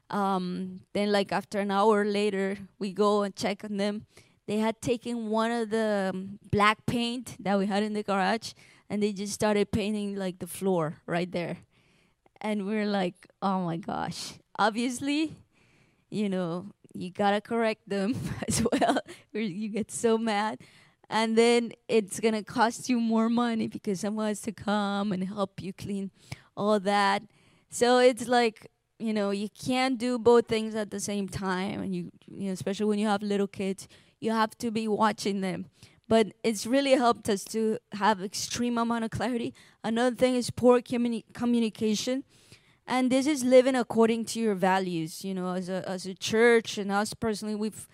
Um, 0.09 0.81
then, 0.93 1.11
like, 1.11 1.31
after 1.31 1.59
an 1.59 1.69
hour 1.69 2.03
later, 2.03 2.57
we 2.79 2.91
go 2.91 3.21
and 3.21 3.35
check 3.35 3.63
on 3.63 3.77
them. 3.77 4.07
They 4.47 4.57
had 4.57 4.81
taken 4.81 5.29
one 5.29 5.51
of 5.51 5.69
the 5.69 6.11
um, 6.11 6.39
black 6.51 6.87
paint 6.87 7.35
that 7.39 7.59
we 7.59 7.67
had 7.67 7.83
in 7.83 7.93
the 7.93 8.01
garage, 8.01 8.53
and 8.89 9.03
they 9.03 9.13
just 9.13 9.33
started 9.33 9.71
painting, 9.71 10.15
like, 10.15 10.39
the 10.39 10.47
floor 10.47 11.03
right 11.05 11.31
there. 11.31 11.57
And 12.41 12.65
we 12.65 12.73
we're 12.73 12.85
like, 12.85 13.27
oh 13.41 13.61
my 13.61 13.77
gosh. 13.77 14.33
Obviously, 14.57 15.37
you 16.09 16.29
know, 16.29 16.67
you 17.01 17.11
gotta 17.11 17.41
correct 17.41 17.87
them 17.87 18.15
as 18.47 18.63
well. 18.71 18.99
you 19.33 19.69
get 19.69 19.91
so 19.91 20.17
mad 20.17 20.59
and 21.09 21.37
then 21.37 21.71
it's 21.87 22.19
gonna 22.19 22.43
cost 22.43 22.89
you 22.89 22.99
more 22.99 23.29
money 23.29 23.67
because 23.67 23.99
someone 23.99 24.27
has 24.27 24.41
to 24.41 24.51
come 24.51 25.11
and 25.11 25.23
help 25.23 25.61
you 25.61 25.73
clean 25.73 26.11
all 26.55 26.79
that. 26.81 27.23
So 27.69 27.99
it's 27.99 28.27
like 28.27 28.69
you 28.99 29.13
know 29.13 29.31
you 29.31 29.47
can't 29.49 29.97
do 29.97 30.17
both 30.17 30.47
things 30.47 30.75
at 30.75 30.91
the 30.91 30.99
same 30.99 31.27
time, 31.27 31.81
and 31.81 31.95
you 31.95 32.11
you 32.27 32.47
know 32.47 32.53
especially 32.53 32.85
when 32.87 32.99
you 32.99 33.07
have 33.07 33.21
little 33.21 33.47
kids, 33.47 33.87
you 34.19 34.31
have 34.31 34.57
to 34.59 34.71
be 34.71 34.87
watching 34.87 35.41
them. 35.41 35.67
But 36.09 36.33
it's 36.43 36.65
really 36.65 36.91
helped 36.91 37.29
us 37.29 37.43
to 37.45 37.79
have 37.93 38.23
extreme 38.23 38.77
amount 38.77 39.03
of 39.03 39.11
clarity. 39.11 39.53
Another 39.83 40.15
thing 40.15 40.35
is 40.35 40.49
poor 40.49 40.79
communi- 40.79 41.25
communication, 41.33 42.23
and 42.87 43.11
this 43.11 43.27
is 43.27 43.43
living 43.43 43.75
according 43.75 44.25
to 44.25 44.39
your 44.39 44.55
values. 44.55 45.23
You 45.23 45.33
know, 45.33 45.53
as 45.53 45.69
a 45.69 45.87
as 45.87 46.05
a 46.05 46.13
church 46.13 46.77
and 46.77 46.91
us 46.91 47.13
personally, 47.13 47.55
we've 47.55 47.87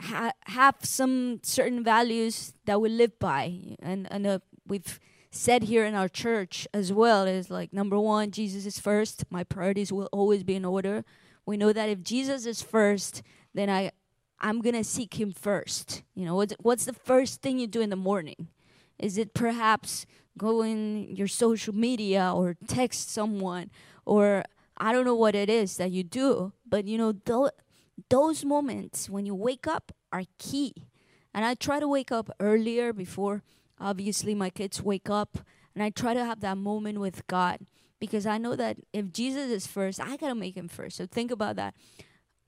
ha- 0.00 0.32
have 0.46 0.76
some 0.82 1.40
certain 1.42 1.84
values 1.84 2.54
that 2.64 2.80
we 2.80 2.88
live 2.88 3.18
by, 3.18 3.76
and 3.80 4.08
and 4.10 4.26
uh, 4.26 4.38
we've 4.66 4.98
said 5.30 5.64
here 5.64 5.84
in 5.84 5.94
our 5.94 6.08
church 6.08 6.66
as 6.74 6.92
well 6.92 7.24
is 7.24 7.50
like 7.50 7.72
number 7.72 7.98
one, 8.00 8.30
Jesus 8.30 8.66
is 8.66 8.80
first. 8.80 9.24
My 9.30 9.44
priorities 9.44 9.92
will 9.92 10.08
always 10.10 10.42
be 10.42 10.56
in 10.56 10.64
order. 10.64 11.04
We 11.46 11.56
know 11.56 11.72
that 11.72 11.88
if 11.88 12.02
Jesus 12.02 12.46
is 12.46 12.62
first, 12.62 13.22
then 13.54 13.68
I 13.68 13.92
I'm 14.40 14.60
gonna 14.62 14.84
seek 14.84 15.20
Him 15.20 15.32
first. 15.32 16.02
You 16.14 16.24
know, 16.24 16.34
what's 16.34 16.54
what's 16.60 16.86
the 16.86 16.94
first 16.94 17.42
thing 17.42 17.58
you 17.58 17.66
do 17.66 17.80
in 17.82 17.90
the 17.90 17.96
morning? 17.96 18.48
Is 18.98 19.18
it 19.18 19.34
perhaps 19.34 20.06
go 20.38 20.60
going 20.60 21.14
your 21.14 21.28
social 21.28 21.74
media 21.74 22.32
or 22.34 22.56
text 22.66 23.10
someone 23.10 23.70
or 24.10 24.42
I 24.76 24.92
don't 24.92 25.04
know 25.04 25.14
what 25.14 25.36
it 25.36 25.48
is 25.48 25.76
that 25.76 25.92
you 25.92 26.02
do, 26.02 26.52
but 26.68 26.88
you 26.88 26.98
know, 26.98 27.12
th- 27.12 27.54
those 28.08 28.44
moments 28.44 29.08
when 29.08 29.24
you 29.24 29.36
wake 29.36 29.68
up 29.68 29.92
are 30.12 30.24
key. 30.36 30.74
And 31.32 31.44
I 31.44 31.54
try 31.54 31.78
to 31.78 31.86
wake 31.86 32.10
up 32.10 32.28
earlier 32.40 32.92
before 32.92 33.44
obviously 33.78 34.34
my 34.34 34.50
kids 34.50 34.82
wake 34.82 35.08
up 35.08 35.38
and 35.76 35.84
I 35.84 35.90
try 35.90 36.12
to 36.12 36.24
have 36.24 36.40
that 36.40 36.58
moment 36.58 36.98
with 36.98 37.24
God 37.28 37.60
because 38.00 38.26
I 38.26 38.36
know 38.36 38.56
that 38.56 38.78
if 38.92 39.12
Jesus 39.12 39.48
is 39.48 39.68
first, 39.68 40.00
I 40.00 40.16
got 40.16 40.30
to 40.30 40.34
make 40.34 40.56
him 40.56 40.66
first. 40.66 40.96
So 40.96 41.06
think 41.06 41.30
about 41.30 41.54
that. 41.54 41.74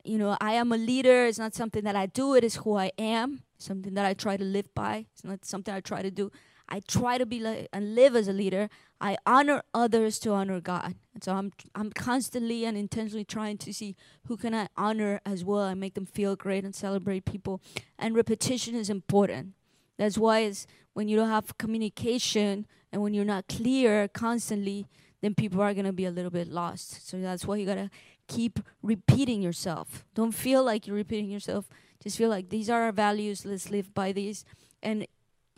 You 0.02 0.18
know, 0.18 0.36
I 0.40 0.54
am 0.54 0.72
a 0.72 0.76
leader. 0.76 1.26
It's 1.26 1.38
not 1.38 1.54
something 1.54 1.84
that 1.84 1.94
I 1.94 2.06
do, 2.06 2.34
it 2.34 2.42
is 2.42 2.56
who 2.56 2.74
I 2.76 2.90
am, 2.98 3.44
something 3.58 3.94
that 3.94 4.04
I 4.04 4.14
try 4.14 4.36
to 4.36 4.44
live 4.44 4.74
by. 4.74 5.06
It's 5.12 5.22
not 5.22 5.44
something 5.44 5.72
I 5.72 5.78
try 5.78 6.02
to 6.02 6.10
do. 6.10 6.32
I 6.72 6.80
try 6.80 7.18
to 7.18 7.26
be 7.26 7.38
like 7.38 7.68
and 7.70 7.94
live 7.94 8.16
as 8.16 8.28
a 8.28 8.32
leader. 8.32 8.70
I 8.98 9.18
honor 9.26 9.62
others 9.74 10.18
to 10.20 10.32
honor 10.32 10.58
God. 10.58 10.94
And 11.12 11.22
so 11.22 11.34
I'm 11.34 11.52
I'm 11.74 11.92
constantly 11.92 12.64
and 12.64 12.78
intentionally 12.78 13.26
trying 13.26 13.58
to 13.58 13.74
see 13.74 13.94
who 14.26 14.38
can 14.38 14.54
I 14.54 14.68
honor 14.74 15.20
as 15.26 15.44
well 15.44 15.64
and 15.64 15.78
make 15.78 15.92
them 15.92 16.06
feel 16.06 16.34
great 16.34 16.64
and 16.64 16.74
celebrate 16.74 17.26
people. 17.26 17.60
And 17.98 18.16
repetition 18.16 18.74
is 18.74 18.88
important. 18.88 19.52
That's 19.98 20.16
why 20.16 20.40
it's 20.40 20.66
when 20.94 21.08
you 21.08 21.16
don't 21.16 21.28
have 21.28 21.58
communication 21.58 22.66
and 22.90 23.02
when 23.02 23.12
you're 23.12 23.26
not 23.26 23.48
clear 23.48 24.08
constantly, 24.08 24.86
then 25.20 25.34
people 25.34 25.60
are 25.60 25.74
gonna 25.74 25.92
be 25.92 26.06
a 26.06 26.10
little 26.10 26.30
bit 26.30 26.48
lost. 26.48 27.06
So 27.06 27.20
that's 27.20 27.44
why 27.44 27.56
you 27.56 27.66
gotta 27.66 27.90
keep 28.28 28.60
repeating 28.82 29.42
yourself. 29.42 30.06
Don't 30.14 30.32
feel 30.32 30.64
like 30.64 30.86
you're 30.86 30.96
repeating 30.96 31.28
yourself. 31.28 31.68
Just 32.02 32.16
feel 32.16 32.30
like 32.30 32.48
these 32.48 32.70
are 32.70 32.84
our 32.84 32.92
values. 32.92 33.44
Let's 33.44 33.70
live 33.70 33.92
by 33.92 34.12
these. 34.12 34.46
And 34.82 35.06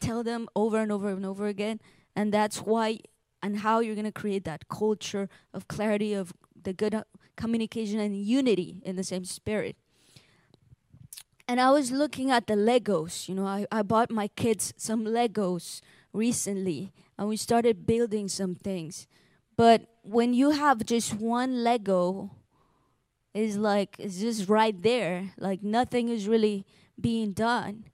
tell 0.01 0.23
them 0.23 0.49
over 0.55 0.79
and 0.79 0.91
over 0.93 1.09
and 1.09 1.25
over 1.25 1.47
again. 1.47 1.81
And 2.17 2.33
that's 2.33 2.59
why 2.59 3.01
and 3.43 3.59
how 3.59 3.81
you're 3.81 3.95
going 3.95 4.07
to 4.07 4.13
create 4.13 4.45
that 4.45 4.69
culture 4.69 5.29
of 5.53 5.69
clarity, 5.69 6.15
of 6.15 6.33
the 6.61 6.73
good 6.73 6.95
uh, 6.95 7.05
communication 7.37 8.01
and 8.01 8.17
unity 8.17 8.81
in 8.85 8.97
the 8.97 9.05
same 9.05 9.25
spirit. 9.25 9.77
And 11.47 11.61
I 11.61 11.71
was 11.71 11.91
looking 11.91 12.31
at 12.31 12.47
the 12.47 12.55
Legos. 12.55 13.29
You 13.29 13.35
know, 13.35 13.47
I, 13.47 13.67
I 13.71 13.83
bought 13.83 14.11
my 14.11 14.29
kids 14.29 14.73
some 14.79 15.05
Legos 15.05 15.83
recently, 16.15 16.91
and 17.19 17.29
we 17.29 17.37
started 17.37 17.87
building 17.87 18.29
some 18.29 18.55
things. 18.55 19.07
But 19.57 19.83
when 20.03 20.33
you 20.33 20.51
have 20.51 20.87
just 20.87 21.13
one 21.15 21.63
Lego, 21.63 22.31
is 23.35 23.57
like 23.57 23.97
it's 23.99 24.21
just 24.21 24.49
right 24.49 24.81
there. 24.81 25.33
Like 25.37 25.63
nothing 25.63 26.09
is 26.09 26.29
really 26.29 26.65
being 26.99 27.33
done. 27.33 27.85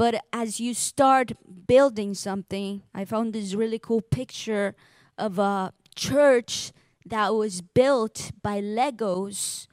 But 0.00 0.24
as 0.32 0.58
you 0.58 0.72
start 0.72 1.32
building 1.66 2.14
something, 2.14 2.80
I 2.94 3.04
found 3.04 3.34
this 3.34 3.52
really 3.52 3.78
cool 3.78 4.00
picture 4.00 4.74
of 5.18 5.38
a 5.38 5.74
church 5.94 6.72
that 7.04 7.34
was 7.34 7.60
built 7.60 8.30
by 8.40 8.62
Legos 8.62 9.66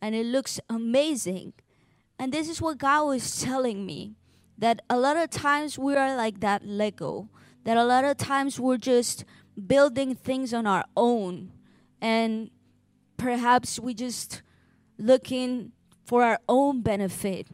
and 0.00 0.14
it 0.14 0.24
looks 0.24 0.58
amazing. 0.70 1.52
And 2.18 2.32
this 2.32 2.48
is 2.48 2.62
what 2.62 2.78
God 2.78 3.08
was 3.08 3.42
telling 3.42 3.84
me 3.84 4.14
that 4.56 4.80
a 4.88 4.96
lot 4.96 5.18
of 5.18 5.28
times 5.28 5.78
we 5.78 5.94
are 5.94 6.16
like 6.16 6.40
that 6.40 6.64
Lego, 6.64 7.28
that 7.64 7.76
a 7.76 7.84
lot 7.84 8.04
of 8.04 8.16
times 8.16 8.58
we're 8.58 8.78
just 8.78 9.26
building 9.66 10.14
things 10.14 10.54
on 10.54 10.66
our 10.66 10.86
own 10.96 11.52
and 12.00 12.48
perhaps 13.18 13.78
we 13.78 13.92
just 13.92 14.40
looking 14.96 15.72
for 16.06 16.22
our 16.22 16.38
own 16.48 16.80
benefit 16.80 17.48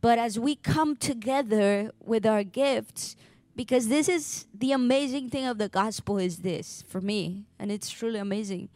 but 0.00 0.18
as 0.18 0.38
we 0.38 0.56
come 0.56 0.96
together 0.96 1.90
with 2.00 2.26
our 2.26 2.44
gifts, 2.44 3.16
because 3.56 3.88
this 3.88 4.08
is 4.08 4.46
the 4.54 4.72
amazing 4.72 5.30
thing 5.30 5.44
of 5.44 5.58
the 5.58 5.68
gospel 5.68 6.18
is 6.18 6.38
this 6.38 6.84
for 6.88 7.00
me, 7.00 7.46
and 7.58 7.72
it's 7.72 7.90
truly 7.90 8.18
amazing 8.18 8.68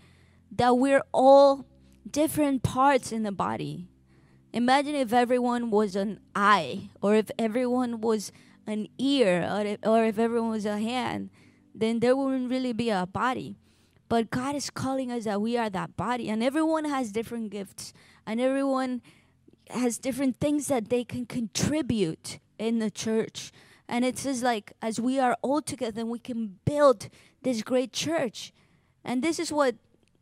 that 0.51 0.77
we're 0.77 1.03
all 1.13 1.65
different 2.11 2.63
parts 2.63 3.13
in 3.13 3.23
the 3.23 3.33
body. 3.33 3.87
Imagine 4.53 4.95
if 4.95 5.13
everyone 5.13 5.71
was 5.71 5.97
an 5.97 6.21
eye, 6.35 6.91
or 7.01 7.15
if 7.15 7.31
everyone 7.39 8.01
was 8.01 8.33
an 8.67 8.89
ear, 8.99 9.49
or 9.51 9.61
if, 9.61 9.79
or 9.85 10.05
if 10.05 10.19
everyone 10.19 10.51
was 10.51 10.67
a 10.67 10.79
hand, 10.79 11.31
then 11.75 12.01
there 12.01 12.17
wouldn't 12.17 12.51
really 12.51 12.73
be 12.73 12.91
a 12.91 13.07
body. 13.07 13.57
But 14.09 14.31
God 14.31 14.55
is 14.55 14.69
calling 14.69 15.11
us 15.11 15.25
that 15.25 15.41
we 15.41 15.57
are 15.57 15.71
that 15.71 15.97
body, 15.97 16.29
and 16.29 16.43
everyone 16.43 16.85
has 16.85 17.13
different 17.13 17.51
gifts, 17.51 17.95
and 18.27 18.41
everyone 18.41 19.01
has 19.71 19.99
different 19.99 20.39
things 20.39 20.69
that 20.69 20.89
they 20.89 21.05
can 21.05 21.27
contribute 21.27 22.39
in 22.59 22.79
the 22.79 22.91
church. 22.91 23.53
And 23.89 24.05
it 24.05 24.19
says 24.19 24.43
like 24.43 24.73
as 24.81 25.01
we 25.01 25.19
are 25.19 25.37
all 25.43 25.63
together 25.63 26.07
we 26.07 26.19
can 26.19 26.59
build 26.65 27.09
this 27.43 27.63
great 27.63 27.93
church. 27.93 28.53
And 29.05 29.23
this 29.23 29.39
is 29.39 29.53
what 29.53 29.77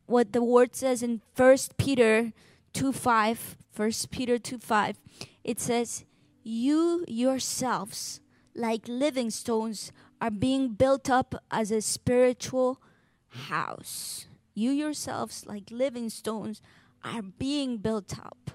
what 0.06 0.32
the 0.32 0.42
word 0.42 0.74
says 0.74 1.02
in 1.02 1.20
First 1.34 1.76
Peter 1.76 2.32
2 2.72 2.92
5. 2.92 3.56
1 3.76 3.90
Peter 4.10 4.38
2 4.38 4.58
5. 4.58 4.98
It 5.44 5.60
says, 5.60 6.04
You 6.42 7.04
yourselves, 7.06 8.20
like 8.54 8.88
living 8.88 9.30
stones, 9.30 9.92
are 10.20 10.30
being 10.30 10.70
built 10.70 11.08
up 11.08 11.34
as 11.50 11.70
a 11.70 11.80
spiritual 11.80 12.82
house. 13.28 14.26
You 14.54 14.72
yourselves, 14.72 15.46
like 15.46 15.70
living 15.70 16.10
stones, 16.10 16.60
are 17.04 17.22
being 17.22 17.78
built 17.78 18.18
up 18.18 18.50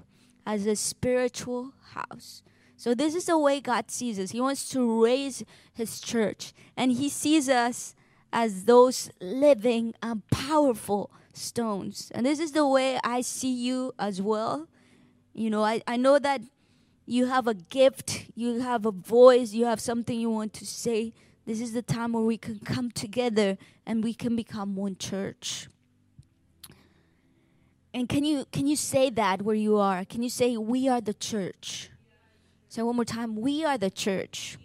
as 0.46 0.66
a 0.66 0.76
spiritual 0.76 1.74
house. 1.94 2.44
So, 2.78 2.94
this 2.94 3.16
is 3.16 3.26
the 3.26 3.38
way 3.38 3.62
God 3.62 3.90
sees 3.90 4.20
us. 4.20 4.32
He 4.32 4.42
wants 4.42 4.70
to 4.70 5.04
raise 5.04 5.44
His 5.74 6.00
church, 6.00 6.54
and 6.76 6.92
He 6.92 7.10
sees 7.10 7.48
us 7.50 7.96
as 8.34 8.66
those 8.66 9.10
living 9.22 9.94
and 10.04 10.28
powerful 10.28 11.10
stones. 11.34 12.12
And 12.14 12.26
this 12.26 12.40
is 12.40 12.52
the 12.52 12.68
way 12.68 13.00
I 13.04 13.22
see 13.22 13.52
you 13.52 13.94
as 13.98 14.22
well. 14.22 14.68
You 15.34 15.50
know, 15.50 15.64
I, 15.64 15.82
I 15.88 15.98
know 15.98 16.20
that 16.20 16.42
you 17.06 17.28
have 17.28 17.48
a 17.48 17.54
gift, 17.54 18.26
you 18.36 18.60
have 18.60 18.86
a 18.86 18.92
voice, 18.92 19.54
you 19.54 19.66
have 19.66 19.80
something 19.80 20.20
you 20.20 20.30
want 20.30 20.54
to 20.54 20.66
say. 20.66 21.14
This 21.46 21.62
is 21.62 21.74
the 21.74 21.82
time 21.82 22.14
where 22.14 22.24
we 22.24 22.38
can 22.38 22.60
come 22.60 22.92
together 22.92 23.58
and 23.86 24.04
we 24.04 24.14
can 24.14 24.36
become 24.36 24.76
one 24.76 24.98
church. 24.98 25.68
And 27.96 28.10
can 28.10 28.26
you 28.26 28.44
can 28.52 28.68
you 28.68 28.76
say 28.76 29.10
that 29.12 29.42
where 29.42 29.56
you 29.56 29.78
are? 29.78 30.04
Can 30.04 30.22
you 30.22 30.30
say 30.30 30.58
we 30.58 30.90
are 30.90 31.00
the 31.00 31.14
church? 31.14 31.90
Say 32.68 32.82
one 32.82 32.98
more 32.98 33.06
time, 33.06 33.38
we 33.38 33.64
are 33.64 33.78
the 33.78 33.90
church. 33.90 34.58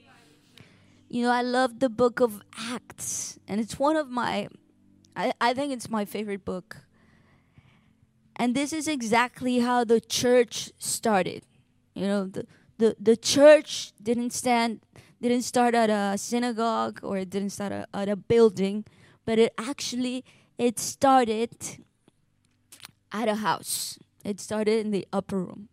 You 1.08 1.22
know, 1.22 1.30
I 1.30 1.42
love 1.42 1.78
the 1.78 1.88
book 1.88 2.18
of 2.18 2.42
Acts, 2.58 3.38
and 3.46 3.60
it's 3.60 3.78
one 3.78 3.94
of 3.94 4.10
my 4.10 4.48
I, 5.14 5.32
I 5.40 5.54
think 5.54 5.72
it's 5.72 5.88
my 5.88 6.04
favorite 6.04 6.44
book. 6.44 6.78
And 8.34 8.56
this 8.56 8.72
is 8.72 8.88
exactly 8.88 9.60
how 9.60 9.84
the 9.84 10.00
church 10.00 10.72
started. 10.78 11.44
You 11.94 12.06
know, 12.08 12.26
the, 12.26 12.46
the, 12.78 12.96
the 12.98 13.16
church 13.16 13.92
didn't 14.02 14.32
stand, 14.32 14.80
didn't 15.22 15.42
start 15.42 15.74
at 15.76 15.90
a 15.90 16.18
synagogue 16.18 16.98
or 17.04 17.18
it 17.18 17.30
didn't 17.30 17.50
start 17.50 17.72
at 17.92 18.08
a 18.08 18.16
building, 18.16 18.86
but 19.26 19.38
it 19.38 19.52
actually, 19.58 20.24
it 20.56 20.78
started 20.78 21.84
at 23.12 23.28
a 23.28 23.36
house. 23.36 23.98
It 24.24 24.40
started 24.40 24.84
in 24.84 24.90
the 24.90 25.06
upper 25.12 25.38
room. 25.38 25.68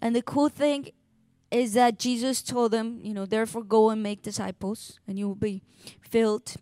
And 0.00 0.14
the 0.14 0.22
cool 0.22 0.48
thing 0.48 0.90
is 1.50 1.74
that 1.74 1.98
Jesus 1.98 2.42
told 2.42 2.72
them, 2.72 3.00
you 3.02 3.12
know, 3.12 3.26
therefore 3.26 3.64
go 3.64 3.90
and 3.90 4.02
make 4.02 4.22
disciples 4.22 4.98
and 5.06 5.18
you 5.18 5.28
will 5.28 5.34
be 5.34 5.62
filled 6.00 6.54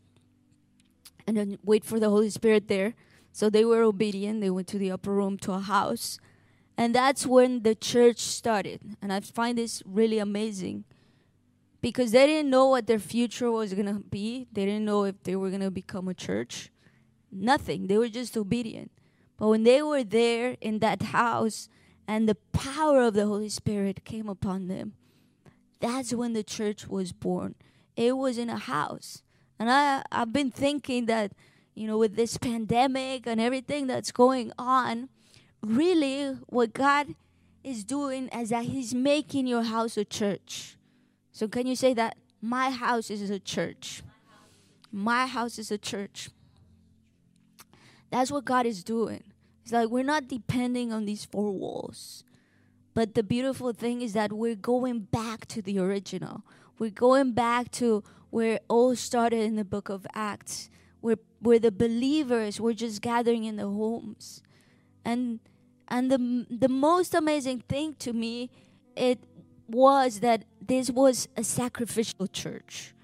and 1.26 1.36
then 1.36 1.58
wait 1.62 1.84
for 1.84 2.00
the 2.00 2.08
Holy 2.08 2.30
Spirit 2.30 2.68
there. 2.68 2.94
So 3.32 3.50
they 3.50 3.64
were 3.64 3.82
obedient. 3.82 4.40
They 4.40 4.50
went 4.50 4.66
to 4.68 4.78
the 4.78 4.90
upper 4.90 5.12
room 5.12 5.36
to 5.38 5.52
a 5.52 5.60
house. 5.60 6.18
And 6.76 6.94
that's 6.94 7.26
when 7.26 7.62
the 7.62 7.74
church 7.74 8.18
started. 8.18 8.80
And 9.02 9.12
I 9.12 9.20
find 9.20 9.58
this 9.58 9.82
really 9.84 10.18
amazing 10.18 10.84
because 11.80 12.12
they 12.12 12.26
didn't 12.26 12.50
know 12.50 12.66
what 12.66 12.86
their 12.86 12.98
future 12.98 13.50
was 13.50 13.74
going 13.74 13.86
to 13.86 14.00
be. 14.00 14.48
They 14.52 14.64
didn't 14.64 14.84
know 14.84 15.04
if 15.04 15.22
they 15.22 15.36
were 15.36 15.50
going 15.50 15.62
to 15.62 15.70
become 15.70 16.08
a 16.08 16.14
church. 16.14 16.70
Nothing. 17.30 17.86
They 17.88 17.98
were 17.98 18.08
just 18.08 18.36
obedient. 18.36 18.90
But 19.38 19.48
when 19.48 19.62
they 19.62 19.82
were 19.82 20.04
there 20.04 20.56
in 20.60 20.80
that 20.80 21.00
house 21.02 21.68
and 22.06 22.28
the 22.28 22.34
power 22.52 23.02
of 23.02 23.14
the 23.14 23.26
Holy 23.26 23.48
Spirit 23.48 24.04
came 24.04 24.28
upon 24.28 24.68
them, 24.68 24.94
that's 25.80 26.12
when 26.12 26.32
the 26.32 26.42
church 26.42 26.88
was 26.88 27.12
born. 27.12 27.54
It 27.96 28.16
was 28.16 28.36
in 28.36 28.50
a 28.50 28.58
house. 28.58 29.22
And 29.58 29.70
I, 29.70 30.02
I've 30.10 30.32
been 30.32 30.50
thinking 30.50 31.06
that, 31.06 31.32
you 31.74 31.86
know, 31.86 31.98
with 31.98 32.16
this 32.16 32.36
pandemic 32.36 33.26
and 33.26 33.40
everything 33.40 33.86
that's 33.86 34.10
going 34.10 34.52
on, 34.58 35.08
really 35.62 36.36
what 36.46 36.72
God 36.72 37.14
is 37.62 37.84
doing 37.84 38.28
is 38.28 38.50
that 38.50 38.64
He's 38.64 38.94
making 38.94 39.46
your 39.46 39.62
house 39.62 39.96
a 39.96 40.04
church. 40.04 40.76
So, 41.32 41.46
can 41.46 41.66
you 41.66 41.76
say 41.76 41.94
that? 41.94 42.16
My 42.40 42.70
house 42.70 43.10
is 43.10 43.30
a 43.30 43.38
church. 43.38 44.02
My 44.90 45.26
house 45.26 45.58
is 45.58 45.70
a 45.70 45.78
church. 45.78 46.30
That's 48.10 48.30
what 48.30 48.44
God 48.44 48.64
is 48.64 48.82
doing. 48.82 49.22
It's 49.68 49.72
like 49.74 49.90
we're 49.90 50.02
not 50.02 50.28
depending 50.28 50.94
on 50.94 51.04
these 51.04 51.26
four 51.26 51.52
walls. 51.52 52.24
But 52.94 53.14
the 53.14 53.22
beautiful 53.22 53.74
thing 53.74 54.00
is 54.00 54.14
that 54.14 54.32
we're 54.32 54.54
going 54.54 55.00
back 55.00 55.44
to 55.48 55.60
the 55.60 55.78
original. 55.78 56.42
We're 56.78 56.88
going 56.88 57.32
back 57.32 57.70
to 57.72 58.02
where 58.30 58.54
it 58.54 58.64
all 58.68 58.96
started 58.96 59.40
in 59.40 59.56
the 59.56 59.66
book 59.66 59.90
of 59.90 60.06
Acts, 60.14 60.70
where 61.02 61.18
where 61.40 61.58
the 61.58 61.70
believers 61.70 62.58
were 62.58 62.72
just 62.72 63.02
gathering 63.02 63.44
in 63.44 63.56
the 63.56 63.66
homes. 63.66 64.42
And 65.04 65.38
and 65.88 66.10
the 66.10 66.46
the 66.48 66.70
most 66.70 67.12
amazing 67.12 67.60
thing 67.68 67.92
to 67.96 68.14
me 68.14 68.48
it 68.96 69.18
was 69.66 70.20
that 70.20 70.44
this 70.66 70.88
was 70.88 71.28
a 71.36 71.44
sacrificial 71.44 72.26
church. 72.26 72.94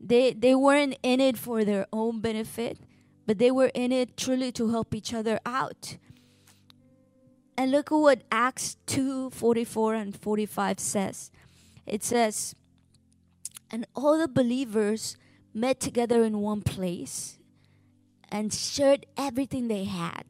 They 0.00 0.32
they 0.32 0.54
weren't 0.54 0.96
in 1.02 1.18
it 1.18 1.36
for 1.36 1.64
their 1.64 1.88
own 1.92 2.20
benefit, 2.20 2.78
but 3.28 3.36
they 3.36 3.50
were 3.50 3.70
in 3.74 3.92
it 3.92 4.16
truly 4.16 4.50
to 4.50 4.70
help 4.70 4.94
each 4.94 5.12
other 5.12 5.38
out. 5.44 5.98
And 7.58 7.70
look 7.70 7.92
at 7.92 7.94
what 7.94 8.22
Acts 8.32 8.78
2 8.86 9.28
44 9.28 9.94
and 9.94 10.16
45 10.18 10.80
says. 10.80 11.30
It 11.84 12.02
says, 12.02 12.54
and 13.70 13.86
all 13.94 14.16
the 14.16 14.28
believers 14.28 15.18
met 15.52 15.78
together 15.78 16.24
in 16.24 16.38
one 16.40 16.62
place 16.62 17.38
and 18.30 18.50
shared 18.50 19.04
everything 19.18 19.68
they 19.68 19.84
had. 19.84 20.24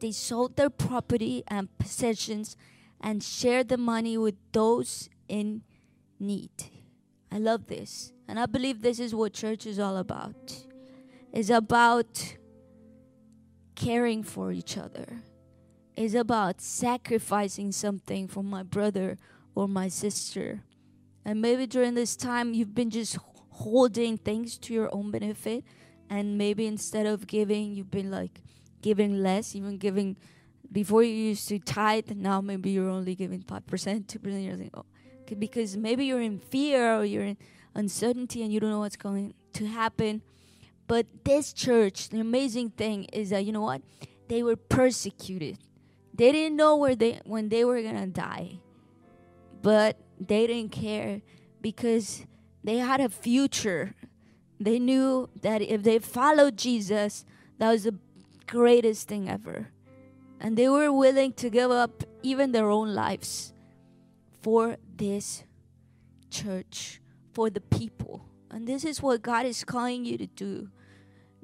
They 0.00 0.10
sold 0.10 0.56
their 0.56 0.70
property 0.70 1.44
and 1.46 1.68
possessions 1.78 2.56
and 3.00 3.22
shared 3.22 3.68
the 3.68 3.78
money 3.78 4.18
with 4.18 4.34
those 4.50 5.08
in 5.28 5.62
need. 6.18 6.50
I 7.30 7.38
love 7.38 7.68
this. 7.68 8.12
And 8.26 8.40
I 8.40 8.46
believe 8.46 8.82
this 8.82 8.98
is 8.98 9.14
what 9.14 9.34
church 9.34 9.66
is 9.66 9.78
all 9.78 9.98
about. 9.98 10.64
It's 11.32 11.50
about 11.50 12.36
caring 13.74 14.22
for 14.22 14.52
each 14.52 14.76
other. 14.76 15.22
It's 15.96 16.14
about 16.14 16.60
sacrificing 16.60 17.72
something 17.72 18.28
for 18.28 18.42
my 18.42 18.62
brother 18.62 19.18
or 19.54 19.68
my 19.68 19.88
sister 19.88 20.62
and 21.24 21.40
maybe 21.40 21.66
during 21.66 21.94
this 21.94 22.16
time, 22.16 22.52
you've 22.54 22.74
been 22.74 22.90
just 22.90 23.16
holding 23.50 24.18
things 24.18 24.58
to 24.58 24.74
your 24.74 24.92
own 24.94 25.10
benefit. 25.10 25.64
And 26.10 26.36
maybe 26.36 26.66
instead 26.66 27.06
of 27.06 27.26
giving, 27.26 27.74
you've 27.74 27.90
been 27.90 28.10
like 28.10 28.40
giving 28.80 29.22
less, 29.22 29.54
even 29.54 29.78
giving 29.78 30.16
before 30.70 31.02
you 31.02 31.14
used 31.14 31.48
to 31.48 31.58
tithe. 31.58 32.10
Now 32.16 32.40
maybe 32.40 32.70
you're 32.70 32.90
only 32.90 33.14
giving 33.14 33.42
5%, 33.42 33.62
2%. 34.06 34.44
You're 34.44 34.56
like, 34.56 34.70
oh, 34.74 34.84
because 35.38 35.76
maybe 35.76 36.04
you're 36.04 36.20
in 36.20 36.38
fear 36.38 36.96
or 36.96 37.04
you're 37.04 37.24
in 37.24 37.38
uncertainty 37.74 38.42
and 38.42 38.52
you 38.52 38.60
don't 38.60 38.70
know 38.70 38.80
what's 38.80 38.96
going 38.96 39.34
to 39.54 39.66
happen. 39.66 40.22
But 40.86 41.06
this 41.24 41.52
church, 41.52 42.08
the 42.08 42.20
amazing 42.20 42.70
thing 42.70 43.04
is 43.12 43.30
that, 43.30 43.44
you 43.44 43.52
know 43.52 43.62
what? 43.62 43.82
They 44.28 44.42
were 44.42 44.56
persecuted. 44.56 45.58
They 46.14 46.32
didn't 46.32 46.56
know 46.56 46.76
where 46.76 46.94
they 46.94 47.20
when 47.24 47.48
they 47.48 47.64
were 47.64 47.82
gonna 47.82 48.06
die. 48.06 48.60
But 49.62 49.96
they 50.20 50.46
didn't 50.46 50.72
care 50.72 51.22
because 51.60 52.26
they 52.64 52.78
had 52.78 53.00
a 53.00 53.08
future. 53.08 53.94
They 54.60 54.78
knew 54.78 55.28
that 55.40 55.62
if 55.62 55.82
they 55.82 55.98
followed 55.98 56.56
Jesus, 56.56 57.24
that 57.58 57.70
was 57.70 57.84
the 57.84 57.94
greatest 58.46 59.08
thing 59.08 59.28
ever. 59.28 59.68
And 60.40 60.56
they 60.56 60.68
were 60.68 60.92
willing 60.92 61.32
to 61.34 61.50
give 61.50 61.70
up 61.70 62.02
even 62.22 62.52
their 62.52 62.68
own 62.68 62.94
lives 62.94 63.52
for 64.42 64.76
this 64.96 65.44
church, 66.30 67.00
for 67.32 67.48
the 67.48 67.60
people. 67.60 68.26
And 68.52 68.68
this 68.68 68.84
is 68.84 69.02
what 69.02 69.22
God 69.22 69.46
is 69.46 69.64
calling 69.64 70.04
you 70.04 70.18
to 70.18 70.26
do. 70.26 70.68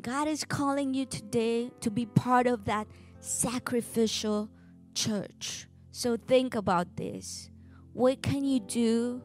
God 0.01 0.29
is 0.29 0.44
calling 0.44 0.94
you 0.94 1.07
today 1.07 1.71
to 1.81 1.90
be 1.90 2.07
part 2.07 2.47
of 2.47 2.66
that 2.66 2.87
sacrificial 3.21 4.51
church. 4.94 5.66
So 5.90 6.16
think 6.16 6.55
about 6.55 6.97
this. 6.97 7.51
What 7.94 8.23
can 8.23 8.44
you 8.44 8.61
do 8.61 9.23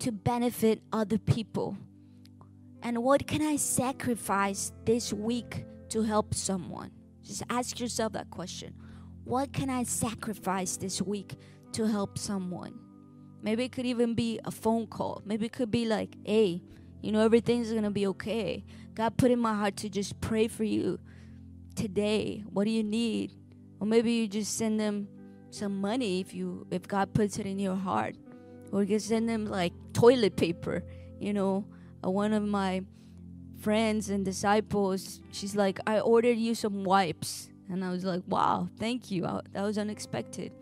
to 0.00 0.12
benefit 0.12 0.82
other 0.92 1.18
people? 1.18 1.76
And 2.82 3.02
what 3.02 3.26
can 3.26 3.42
I 3.42 3.56
sacrifice 3.56 4.72
this 4.84 5.12
week 5.12 5.64
to 5.88 6.02
help 6.02 6.34
someone? 6.34 6.92
Just 7.22 7.42
ask 7.50 7.80
yourself 7.80 8.12
that 8.12 8.30
question. 8.30 8.74
What 9.24 9.52
can 9.52 9.70
I 9.70 9.82
sacrifice 9.84 10.76
this 10.76 11.02
week 11.02 11.36
to 11.72 11.86
help 11.86 12.18
someone? 12.18 12.78
Maybe 13.42 13.64
it 13.64 13.72
could 13.72 13.86
even 13.86 14.14
be 14.14 14.40
a 14.44 14.50
phone 14.50 14.86
call. 14.86 15.22
Maybe 15.24 15.46
it 15.46 15.52
could 15.52 15.70
be 15.70 15.86
like, 15.86 16.16
hey, 16.24 16.62
you 17.00 17.12
know, 17.12 17.20
everything's 17.20 17.72
gonna 17.72 17.90
be 17.90 18.06
okay. 18.08 18.64
God 18.94 19.16
put 19.16 19.30
in 19.30 19.38
my 19.38 19.54
heart 19.54 19.76
to 19.78 19.88
just 19.88 20.20
pray 20.20 20.48
for 20.48 20.64
you 20.64 20.98
today. 21.74 22.44
What 22.52 22.64
do 22.64 22.70
you 22.70 22.82
need? 22.82 23.32
Or 23.80 23.86
maybe 23.86 24.12
you 24.12 24.28
just 24.28 24.56
send 24.56 24.78
them 24.78 25.08
some 25.50 25.80
money 25.80 26.20
if 26.20 26.34
you 26.34 26.66
if 26.70 26.86
God 26.86 27.12
puts 27.14 27.38
it 27.38 27.46
in 27.46 27.58
your 27.58 27.76
heart, 27.76 28.16
or 28.72 28.82
you 28.82 28.98
send 28.98 29.28
them 29.28 29.46
like 29.46 29.72
toilet 29.92 30.36
paper. 30.36 30.84
You 31.18 31.32
know, 31.32 31.66
uh, 32.04 32.10
one 32.10 32.32
of 32.32 32.42
my 32.42 32.82
friends 33.60 34.10
and 34.10 34.24
disciples, 34.24 35.20
she's 35.32 35.56
like, 35.56 35.80
I 35.86 36.00
ordered 36.00 36.38
you 36.38 36.54
some 36.54 36.84
wipes, 36.84 37.50
and 37.68 37.84
I 37.84 37.90
was 37.90 38.04
like, 38.04 38.22
wow, 38.26 38.68
thank 38.78 39.10
you. 39.10 39.22
That 39.52 39.62
was 39.62 39.78
unexpected, 39.78 40.52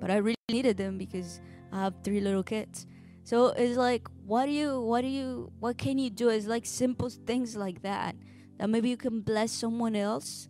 but 0.00 0.10
I 0.10 0.16
really 0.16 0.36
needed 0.48 0.76
them 0.76 0.98
because 0.98 1.40
I 1.72 1.80
have 1.80 1.94
three 2.02 2.20
little 2.20 2.42
kids. 2.42 2.86
So 3.24 3.48
it's 3.48 3.76
like, 3.76 4.08
what 4.26 4.46
do 4.46 4.52
you, 4.52 4.80
what 4.80 5.02
do 5.02 5.06
you, 5.06 5.52
what 5.60 5.78
can 5.78 5.98
you 5.98 6.10
do? 6.10 6.28
It's 6.28 6.46
like 6.46 6.66
simple 6.66 7.08
things 7.08 7.56
like 7.56 7.82
that 7.82 8.16
that 8.58 8.68
maybe 8.68 8.90
you 8.90 8.96
can 8.96 9.20
bless 9.20 9.52
someone 9.52 9.96
else, 9.96 10.48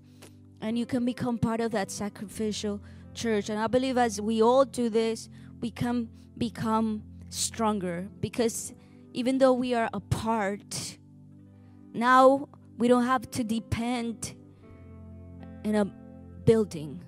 and 0.61 0.77
you 0.77 0.85
can 0.85 1.05
become 1.05 1.39
part 1.39 1.61
of 1.61 1.71
that 1.73 1.91
sacrificial 1.91 2.81
church. 3.15 3.49
And 3.49 3.59
I 3.59 3.69
believe 3.69 3.97
as 3.97 4.21
we 4.21 4.43
all 4.43 4.65
do 4.65 4.89
this, 4.89 5.29
we 5.61 5.71
can 5.71 6.09
become 6.37 7.03
stronger 7.29 8.09
because 8.21 8.73
even 9.13 9.39
though 9.39 9.53
we 9.53 9.75
are 9.75 9.89
apart, 9.93 10.99
now 11.93 12.49
we 12.79 12.89
don't 12.89 13.05
have 13.05 13.31
to 13.31 13.45
depend 13.45 14.35
in 15.65 15.77
a 15.77 15.85
building. 16.45 17.03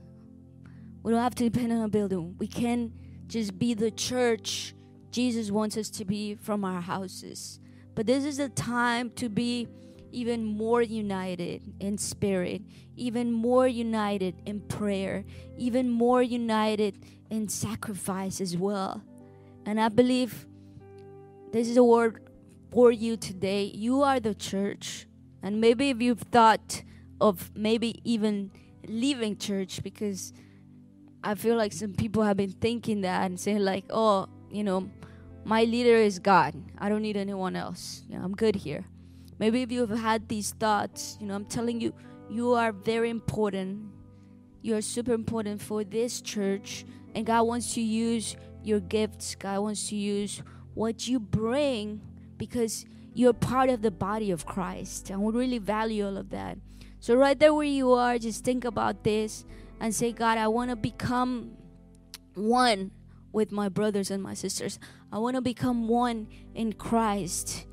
We 1.03 1.13
don't 1.13 1.23
have 1.23 1.35
to 1.37 1.51
depend 1.51 1.73
on 1.73 1.83
a 1.83 1.89
building. 1.89 2.37
We 2.39 2.47
can 2.47 2.93
just 3.27 3.59
be 3.59 3.75
the 3.75 3.91
church 3.91 4.75
Jesus 5.13 5.51
wants 5.51 5.77
us 5.77 5.91
to 5.91 6.05
be 6.05 6.35
from 6.35 6.65
our 6.65 6.81
houses. 6.81 7.61
But 7.95 8.07
this 8.07 8.25
is 8.25 8.39
a 8.39 8.49
time 8.49 9.11
to 9.17 9.29
be 9.29 9.69
even 10.11 10.45
more 10.45 10.83
united 10.83 11.63
in 11.81 11.99
spirit, 11.99 12.63
even 12.97 13.31
more 13.31 13.69
united 13.69 14.35
in 14.47 14.61
prayer, 14.61 15.25
even 15.57 15.91
more 15.91 16.23
united 16.23 16.99
in 17.31 17.49
sacrifice 17.49 18.41
as 18.41 18.57
well. 18.57 19.03
And 19.67 19.79
I 19.79 19.91
believe 19.91 20.47
this 21.53 21.69
is 21.69 21.77
a 21.77 21.85
word 21.85 22.29
for 22.71 22.91
you 22.91 23.17
today. 23.17 23.65
You 23.65 24.03
are 24.03 24.19
the 24.19 24.35
church. 24.35 25.07
And 25.43 25.61
maybe 25.61 25.91
if 25.91 26.01
you've 26.01 26.21
thought 26.21 26.83
of 27.21 27.55
maybe 27.55 28.01
even 28.05 28.51
leaving 28.89 29.37
church 29.37 29.83
because 29.83 30.33
I 31.25 31.35
feel 31.35 31.57
like 31.57 31.73
some 31.73 31.93
people 31.93 32.23
have 32.23 32.37
been 32.37 32.51
thinking 32.53 33.03
that 33.03 33.27
and 33.27 33.39
saying 33.39 33.61
like, 33.61 33.85
oh, 33.91 34.29
you 34.51 34.65
know, 34.65 34.91
my 35.45 35.65
leader 35.65 35.97
is 35.97 36.19
God. 36.19 36.55
I 36.79 36.89
don't 36.89 37.03
need 37.03 37.17
anyone 37.17 37.57
else. 37.57 38.03
You 38.09 38.19
know, 38.19 38.25
I'm 38.25 38.35
good 38.35 38.57
here. 38.57 38.85
Maybe 39.39 39.63
if 39.63 39.73
you've 39.73 39.91
had 39.91 40.29
these 40.29 40.53
thoughts, 40.53 41.17
you 41.21 41.27
know, 41.27 41.35
I'm 41.35 41.45
telling 41.45 41.81
you, 41.81 41.93
you 42.31 42.53
are 42.53 42.73
very 42.73 43.11
important. 43.11 43.91
You 44.63 44.77
are 44.77 44.83
super 44.83 45.13
important 45.13 45.61
for 45.61 45.85
this 45.85 46.21
church, 46.21 46.85
and 47.15 47.27
God 47.27 47.43
wants 47.43 47.75
to 47.75 47.81
use 47.81 48.37
your 48.63 48.81
gifts. 48.81 49.35
God 49.35 49.61
wants 49.61 49.89
to 49.89 49.97
use 49.97 50.43
what 50.75 51.09
you 51.09 51.19
bring 51.19 52.01
because 52.39 52.85
you're 53.15 53.33
part 53.33 53.69
of 53.69 53.83
the 53.83 53.91
body 53.91 54.31
of 54.31 54.47
Christ. 54.47 55.11
And 55.11 55.23
we 55.23 55.33
really 55.33 55.59
value 55.59 56.07
all 56.07 56.17
of 56.17 56.31
that. 56.31 56.59
So, 57.01 57.17
right 57.17 57.39
there 57.39 57.53
where 57.53 57.65
you 57.65 57.93
are, 57.93 58.19
just 58.19 58.45
think 58.45 58.65
about 58.65 59.03
this 59.03 59.45
and 59.83 59.93
say, 59.93 60.13
God, 60.13 60.39
I 60.39 60.47
want 60.47 60.71
to 60.71 60.77
become 60.77 61.57
one 62.35 62.93
with 63.33 63.51
my 63.51 63.69
brothers 63.69 64.13
and 64.13 64.23
my 64.23 64.33
sisters. 64.33 64.79
I 65.11 65.19
want 65.19 65.35
to 65.35 65.43
become 65.43 65.89
one 65.89 66.29
in 66.55 66.73
Christ. 66.73 67.67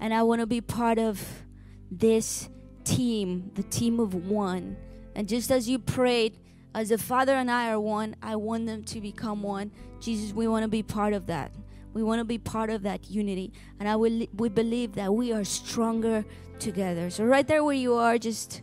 And 0.00 0.14
I 0.14 0.22
want 0.22 0.40
to 0.40 0.46
be 0.46 0.62
part 0.62 0.98
of 0.98 1.22
this 1.90 2.48
team, 2.84 3.50
the 3.54 3.64
team 3.64 4.00
of 4.00 4.14
one. 4.14 4.78
And 5.14 5.28
just 5.28 5.50
as 5.50 5.68
you 5.68 5.78
prayed, 5.78 6.38
as 6.74 6.88
the 6.88 6.96
Father 6.96 7.34
and 7.34 7.50
I 7.50 7.70
are 7.70 7.78
one, 7.78 8.16
I 8.22 8.36
want 8.36 8.64
them 8.64 8.82
to 8.84 9.02
become 9.02 9.42
one. 9.42 9.72
Jesus, 10.00 10.32
we 10.32 10.48
want 10.48 10.62
to 10.62 10.68
be 10.68 10.82
part 10.82 11.12
of 11.12 11.26
that. 11.26 11.52
We 11.92 12.02
want 12.02 12.20
to 12.20 12.24
be 12.24 12.38
part 12.38 12.70
of 12.70 12.82
that 12.84 13.10
unity. 13.10 13.52
And 13.78 13.86
I 13.86 13.96
will 13.96 14.26
we 14.36 14.48
believe 14.48 14.94
that 14.94 15.12
we 15.12 15.34
are 15.34 15.44
stronger 15.44 16.24
together. 16.58 17.10
So 17.10 17.26
right 17.26 17.46
there 17.46 17.62
where 17.62 17.74
you 17.74 17.92
are, 17.92 18.16
just 18.16 18.62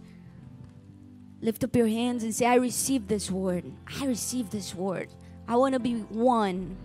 lift 1.42 1.64
up 1.64 1.76
your 1.76 1.88
hands 1.88 2.24
and 2.24 2.34
say, 2.34 2.46
I 2.46 2.56
receive 2.56 3.08
this 3.08 3.32
word. 3.32 3.66
I 4.00 4.06
receive 4.06 4.50
this 4.50 4.76
word. 4.76 5.10
I 5.48 5.56
want 5.56 5.74
to 5.74 5.80
be 5.80 5.96
one. 5.96 6.78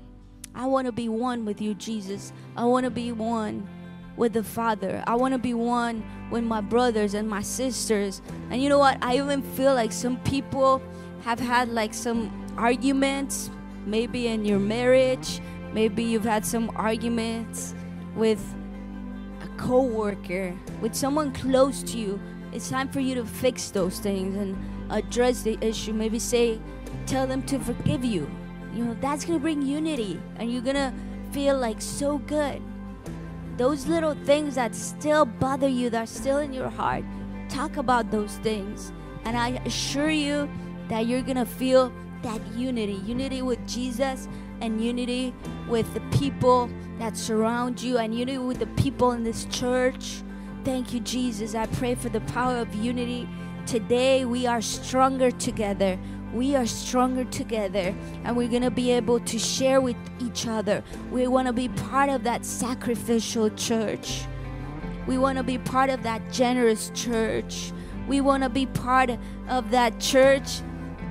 I 0.54 0.66
want 0.66 0.86
to 0.86 0.92
be 0.92 1.08
one 1.08 1.44
with 1.44 1.60
you, 1.60 1.74
Jesus. 1.74 2.32
I 2.56 2.64
want 2.64 2.84
to 2.84 2.90
be 2.90 3.12
one 3.12 3.68
with 4.16 4.32
the 4.32 4.44
Father. 4.44 5.02
I 5.06 5.16
want 5.16 5.32
to 5.32 5.38
be 5.38 5.54
one 5.54 6.04
with 6.30 6.44
my 6.44 6.60
brothers 6.60 7.14
and 7.14 7.28
my 7.28 7.42
sisters. 7.42 8.22
And 8.50 8.62
you 8.62 8.68
know 8.68 8.78
what? 8.78 8.98
I 9.02 9.16
even 9.16 9.42
feel 9.42 9.74
like 9.74 9.92
some 9.92 10.18
people 10.20 10.80
have 11.24 11.40
had 11.40 11.68
like 11.68 11.92
some 11.92 12.30
arguments, 12.56 13.50
maybe 13.86 14.28
in 14.28 14.44
your 14.44 14.60
marriage, 14.60 15.40
maybe 15.72 16.04
you've 16.04 16.24
had 16.24 16.46
some 16.46 16.70
arguments 16.76 17.74
with 18.14 18.40
a 19.42 19.48
coworker, 19.56 20.54
with 20.80 20.94
someone 20.94 21.32
close 21.32 21.82
to 21.82 21.98
you. 21.98 22.20
It's 22.54 22.70
time 22.70 22.88
for 22.88 23.00
you 23.00 23.16
to 23.16 23.26
fix 23.26 23.70
those 23.70 23.98
things 23.98 24.36
and 24.36 24.56
address 24.88 25.42
the 25.42 25.58
issue. 25.60 25.92
Maybe 25.92 26.20
say, 26.20 26.60
tell 27.04 27.26
them 27.26 27.42
to 27.42 27.58
forgive 27.58 28.04
you. 28.04 28.30
You 28.72 28.84
know, 28.84 28.96
that's 29.00 29.24
gonna 29.24 29.40
bring 29.40 29.60
unity 29.60 30.22
and 30.36 30.52
you're 30.52 30.62
gonna 30.62 30.94
feel 31.32 31.58
like 31.58 31.82
so 31.82 32.18
good. 32.18 32.62
Those 33.56 33.86
little 33.86 34.14
things 34.24 34.54
that 34.54 34.74
still 34.74 35.24
bother 35.24 35.66
you, 35.66 35.90
that 35.90 36.02
are 36.04 36.06
still 36.06 36.38
in 36.38 36.52
your 36.52 36.68
heart, 36.68 37.04
talk 37.48 37.76
about 37.76 38.12
those 38.12 38.36
things. 38.36 38.92
And 39.24 39.36
I 39.36 39.60
assure 39.66 40.10
you 40.10 40.48
that 40.88 41.06
you're 41.06 41.22
gonna 41.22 41.46
feel 41.46 41.92
that 42.22 42.40
unity 42.56 43.00
unity 43.04 43.42
with 43.42 43.66
Jesus 43.66 44.28
and 44.60 44.80
unity 44.80 45.34
with 45.68 45.92
the 45.92 46.00
people 46.16 46.70
that 46.98 47.16
surround 47.16 47.82
you 47.82 47.98
and 47.98 48.14
unity 48.14 48.38
with 48.38 48.60
the 48.60 48.66
people 48.82 49.10
in 49.10 49.24
this 49.24 49.44
church. 49.46 50.22
Thank 50.64 50.94
you, 50.94 51.00
Jesus. 51.00 51.54
I 51.54 51.66
pray 51.66 51.94
for 51.94 52.08
the 52.08 52.22
power 52.22 52.56
of 52.56 52.74
unity. 52.74 53.28
Today, 53.66 54.24
we 54.24 54.46
are 54.46 54.62
stronger 54.62 55.30
together. 55.30 55.98
We 56.32 56.56
are 56.56 56.64
stronger 56.64 57.24
together, 57.24 57.94
and 58.24 58.34
we're 58.34 58.48
going 58.48 58.62
to 58.62 58.70
be 58.70 58.90
able 58.90 59.20
to 59.20 59.38
share 59.38 59.82
with 59.82 59.96
each 60.20 60.46
other. 60.46 60.82
We 61.10 61.26
want 61.26 61.48
to 61.48 61.52
be 61.52 61.68
part 61.68 62.08
of 62.08 62.24
that 62.24 62.46
sacrificial 62.46 63.50
church. 63.50 64.24
We 65.06 65.18
want 65.18 65.36
to 65.36 65.44
be 65.44 65.58
part 65.58 65.90
of 65.90 66.02
that 66.04 66.32
generous 66.32 66.90
church. 66.94 67.70
We 68.08 68.22
want 68.22 68.42
to 68.42 68.48
be 68.48 68.64
part 68.64 69.10
of 69.48 69.70
that 69.70 70.00
church 70.00 70.62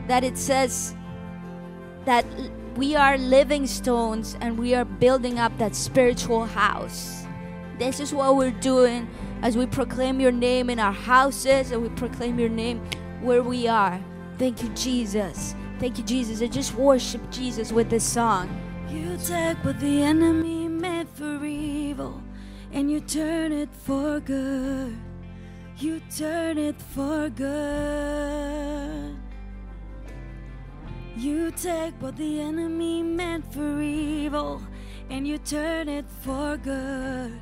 that 0.07 0.23
it 0.23 0.35
says 0.35 0.95
that 2.05 2.25
we 2.75 2.95
are 2.95 3.19
living 3.19 3.67
stones 3.67 4.35
and 4.41 4.57
we 4.57 4.73
are 4.73 4.83
building 4.83 5.37
up 5.37 5.55
that 5.59 5.75
spiritual 5.75 6.47
house. 6.47 7.27
This 7.77 7.99
is 7.99 8.13
what 8.13 8.35
we're 8.35 8.51
doing 8.51 9.07
as 9.43 9.57
we 9.57 9.65
proclaim 9.65 10.21
your 10.21 10.31
name 10.31 10.69
in 10.69 10.79
our 10.79 10.93
houses 10.93 11.71
and 11.71 11.83
we 11.83 11.89
proclaim 11.89 12.39
your 12.39 12.47
name 12.47 12.79
where 13.21 13.43
we 13.43 13.67
are. 13.67 13.99
Thank 14.39 14.63
you, 14.63 14.69
Jesus. 14.69 15.53
Thank 15.79 15.97
you, 15.97 16.03
Jesus. 16.05 16.39
And 16.39 16.51
just 16.51 16.73
worship 16.75 17.21
Jesus 17.29 17.73
with 17.73 17.89
this 17.89 18.05
song. 18.05 18.49
You 18.89 19.17
take 19.17 19.57
what 19.65 19.81
the 19.81 20.01
enemy 20.01 20.69
meant 20.69 21.09
for 21.09 21.43
evil 21.43 22.23
and 22.71 22.89
you 22.89 23.01
turn 23.01 23.51
it 23.51 23.69
for 23.73 24.21
good. 24.21 24.97
You 25.77 26.01
turn 26.15 26.57
it 26.57 26.81
for 26.81 27.29
good. 27.29 29.17
You 31.17 31.51
take 31.51 32.01
what 32.01 32.15
the 32.15 32.39
enemy 32.39 33.03
meant 33.03 33.53
for 33.53 33.81
evil 33.81 34.61
and 35.09 35.27
you 35.27 35.37
turn 35.37 35.89
it 35.89 36.05
for 36.23 36.55
good. 36.55 37.41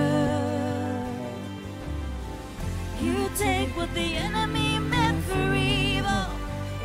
What 3.75 3.93
the 3.93 4.15
enemy 4.15 4.79
meant 4.79 5.23
for 5.25 5.53
evil 5.53 6.27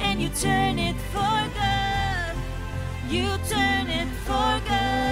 and 0.00 0.20
you 0.20 0.28
turn 0.28 0.78
it 0.78 0.96
for 1.12 1.36
good. 1.54 2.36
You 3.08 3.26
turn 3.48 3.88
it 3.88 4.08
for 4.26 4.60
good. 4.68 5.06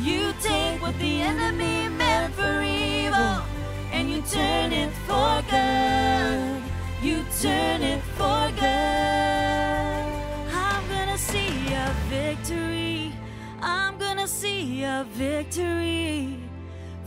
You 0.00 0.32
take 0.40 0.80
what 0.80 0.98
the 0.98 1.22
enemy 1.22 1.88
meant 1.88 2.34
for 2.34 2.62
evil 2.62 3.42
and 3.92 4.10
you 4.10 4.22
turn 4.22 4.72
it 4.72 4.92
for 5.06 5.42
good. 5.50 6.62
You 7.02 7.24
turn 7.40 7.82
it 7.82 8.02
for 8.16 8.50
good. 8.56 10.00
I'm 10.52 10.88
gonna 10.88 11.18
see 11.18 11.72
a 11.72 11.94
victory. 12.08 13.12
I'm 13.60 13.98
gonna 13.98 14.28
see 14.28 14.82
a 14.82 15.06
victory. 15.12 16.49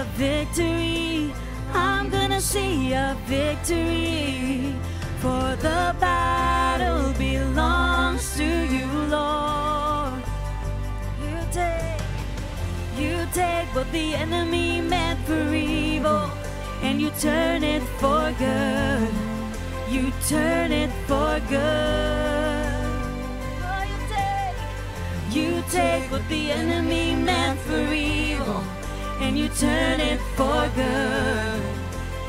a 0.00 0.04
victory. 0.16 1.32
I'm 1.72 2.10
gonna 2.10 2.40
see 2.40 2.92
a 2.92 3.16
victory. 3.26 4.74
For 5.22 5.56
the 5.66 5.94
battle 5.98 7.12
belongs 7.14 8.36
to 8.36 8.48
you, 8.76 8.88
Lord. 9.16 10.22
You 11.24 11.36
take, 11.50 12.02
you 13.00 13.14
take 13.32 13.68
what 13.74 13.90
the 13.92 14.14
enemy 14.14 14.82
meant 14.82 15.18
for 15.26 15.54
evil, 15.54 16.30
and 16.82 17.00
you 17.00 17.10
turn 17.18 17.64
it 17.64 17.82
for 18.00 18.24
good. 18.38 19.08
You 19.88 20.12
turn 20.28 20.72
it 20.72 20.90
for 21.08 21.40
good. 21.48 22.76
Oh, 23.70 23.82
you 23.92 23.98
take, 24.14 24.58
you 25.36 25.50
take 25.70 26.10
what 26.10 26.24
the 26.28 26.52
enemy 26.52 27.14
meant 27.14 27.58
for 27.60 27.80
evil, 27.92 28.25
and 29.26 29.36
you 29.36 29.48
turn 29.48 29.98
it 29.98 30.20
for 30.36 30.70
good. 30.76 31.62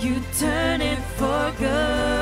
You 0.01 0.15
turn 0.39 0.81
it 0.81 0.97
for 1.17 1.53
good. 1.59 2.17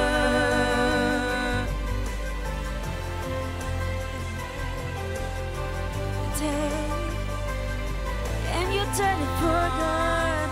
And 8.56 8.74
you 8.74 8.84
turn 9.00 9.18
it 9.26 9.32
for 9.40 9.64
good. 9.80 10.50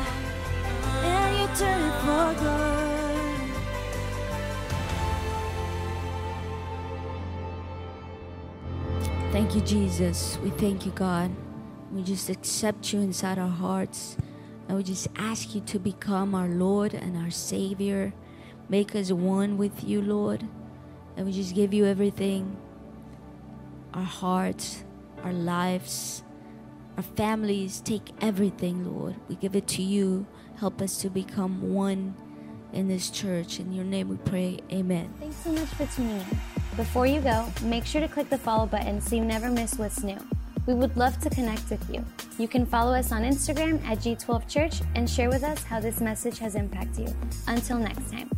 And 1.04 1.32
you 1.40 1.48
turn 1.60 1.82
it 1.90 1.96
for 2.06 2.28
good. 2.44 2.94
Thank 9.34 9.50
you, 9.56 9.62
Jesus. 9.62 10.38
We 10.42 10.50
thank 10.52 10.86
you, 10.86 10.94
God. 10.94 11.30
We 11.94 12.02
just 12.02 12.28
accept 12.30 12.92
you 12.92 13.02
inside 13.02 13.38
our 13.38 13.48
hearts. 13.48 14.18
And 14.68 14.76
we 14.76 14.84
just 14.84 15.08
ask 15.16 15.54
you 15.54 15.62
to 15.62 15.78
become 15.78 16.34
our 16.34 16.48
Lord 16.48 16.96
and 16.96 17.16
our 17.16 17.30
Savior. 17.30 18.14
Make 18.68 18.96
us 18.96 19.12
one 19.12 19.58
with 19.58 19.84
you, 19.84 20.02
Lord. 20.02 20.48
And 21.16 21.28
we 21.28 21.32
just 21.32 21.54
give 21.54 21.74
you 21.74 21.86
everything 21.86 22.58
our 23.94 24.02
hearts, 24.02 24.84
our 25.24 25.34
lives, 25.34 26.24
our 26.98 27.04
families. 27.04 27.80
Take 27.82 28.10
everything, 28.22 28.84
Lord. 28.92 29.16
We 29.28 29.36
give 29.36 29.56
it 29.56 29.68
to 29.68 29.84
you. 29.84 30.26
Help 30.58 30.82
us 30.82 30.98
to 31.02 31.12
become 31.12 31.74
one 31.74 32.16
in 32.72 32.88
this 32.88 33.12
church. 33.12 33.60
In 33.60 33.72
your 33.72 33.86
name 33.86 34.10
we 34.10 34.18
pray. 34.18 34.60
Amen. 34.72 35.14
Thanks 35.20 35.36
so 35.36 35.52
much 35.52 35.70
for 35.70 35.86
tuning 35.86 36.18
in. 36.18 36.26
Before 36.76 37.06
you 37.06 37.22
go, 37.22 37.46
make 37.62 37.86
sure 37.86 38.02
to 38.02 38.08
click 38.08 38.32
the 38.32 38.38
follow 38.40 38.66
button 38.66 39.00
so 39.00 39.16
you 39.16 39.24
never 39.24 39.52
miss 39.52 39.76
what's 39.76 40.02
new. 40.02 40.18
We 40.66 40.74
would 40.74 40.96
love 40.96 41.20
to 41.20 41.30
connect 41.30 41.70
with 41.70 41.90
you. 41.90 42.04
You 42.38 42.48
can 42.48 42.66
follow 42.66 42.94
us 42.94 43.12
on 43.12 43.24
Instagram 43.24 43.84
at 43.86 44.00
G12 44.00 44.48
Church 44.48 44.82
and 44.96 45.10
share 45.10 45.30
with 45.30 45.44
us 45.44 45.64
how 45.64 45.80
this 45.80 46.00
message 46.00 46.40
has 46.40 46.56
impacted 46.56 47.10
you. 47.10 47.16
Until 47.48 47.78
next 47.78 48.12
time. 48.12 48.30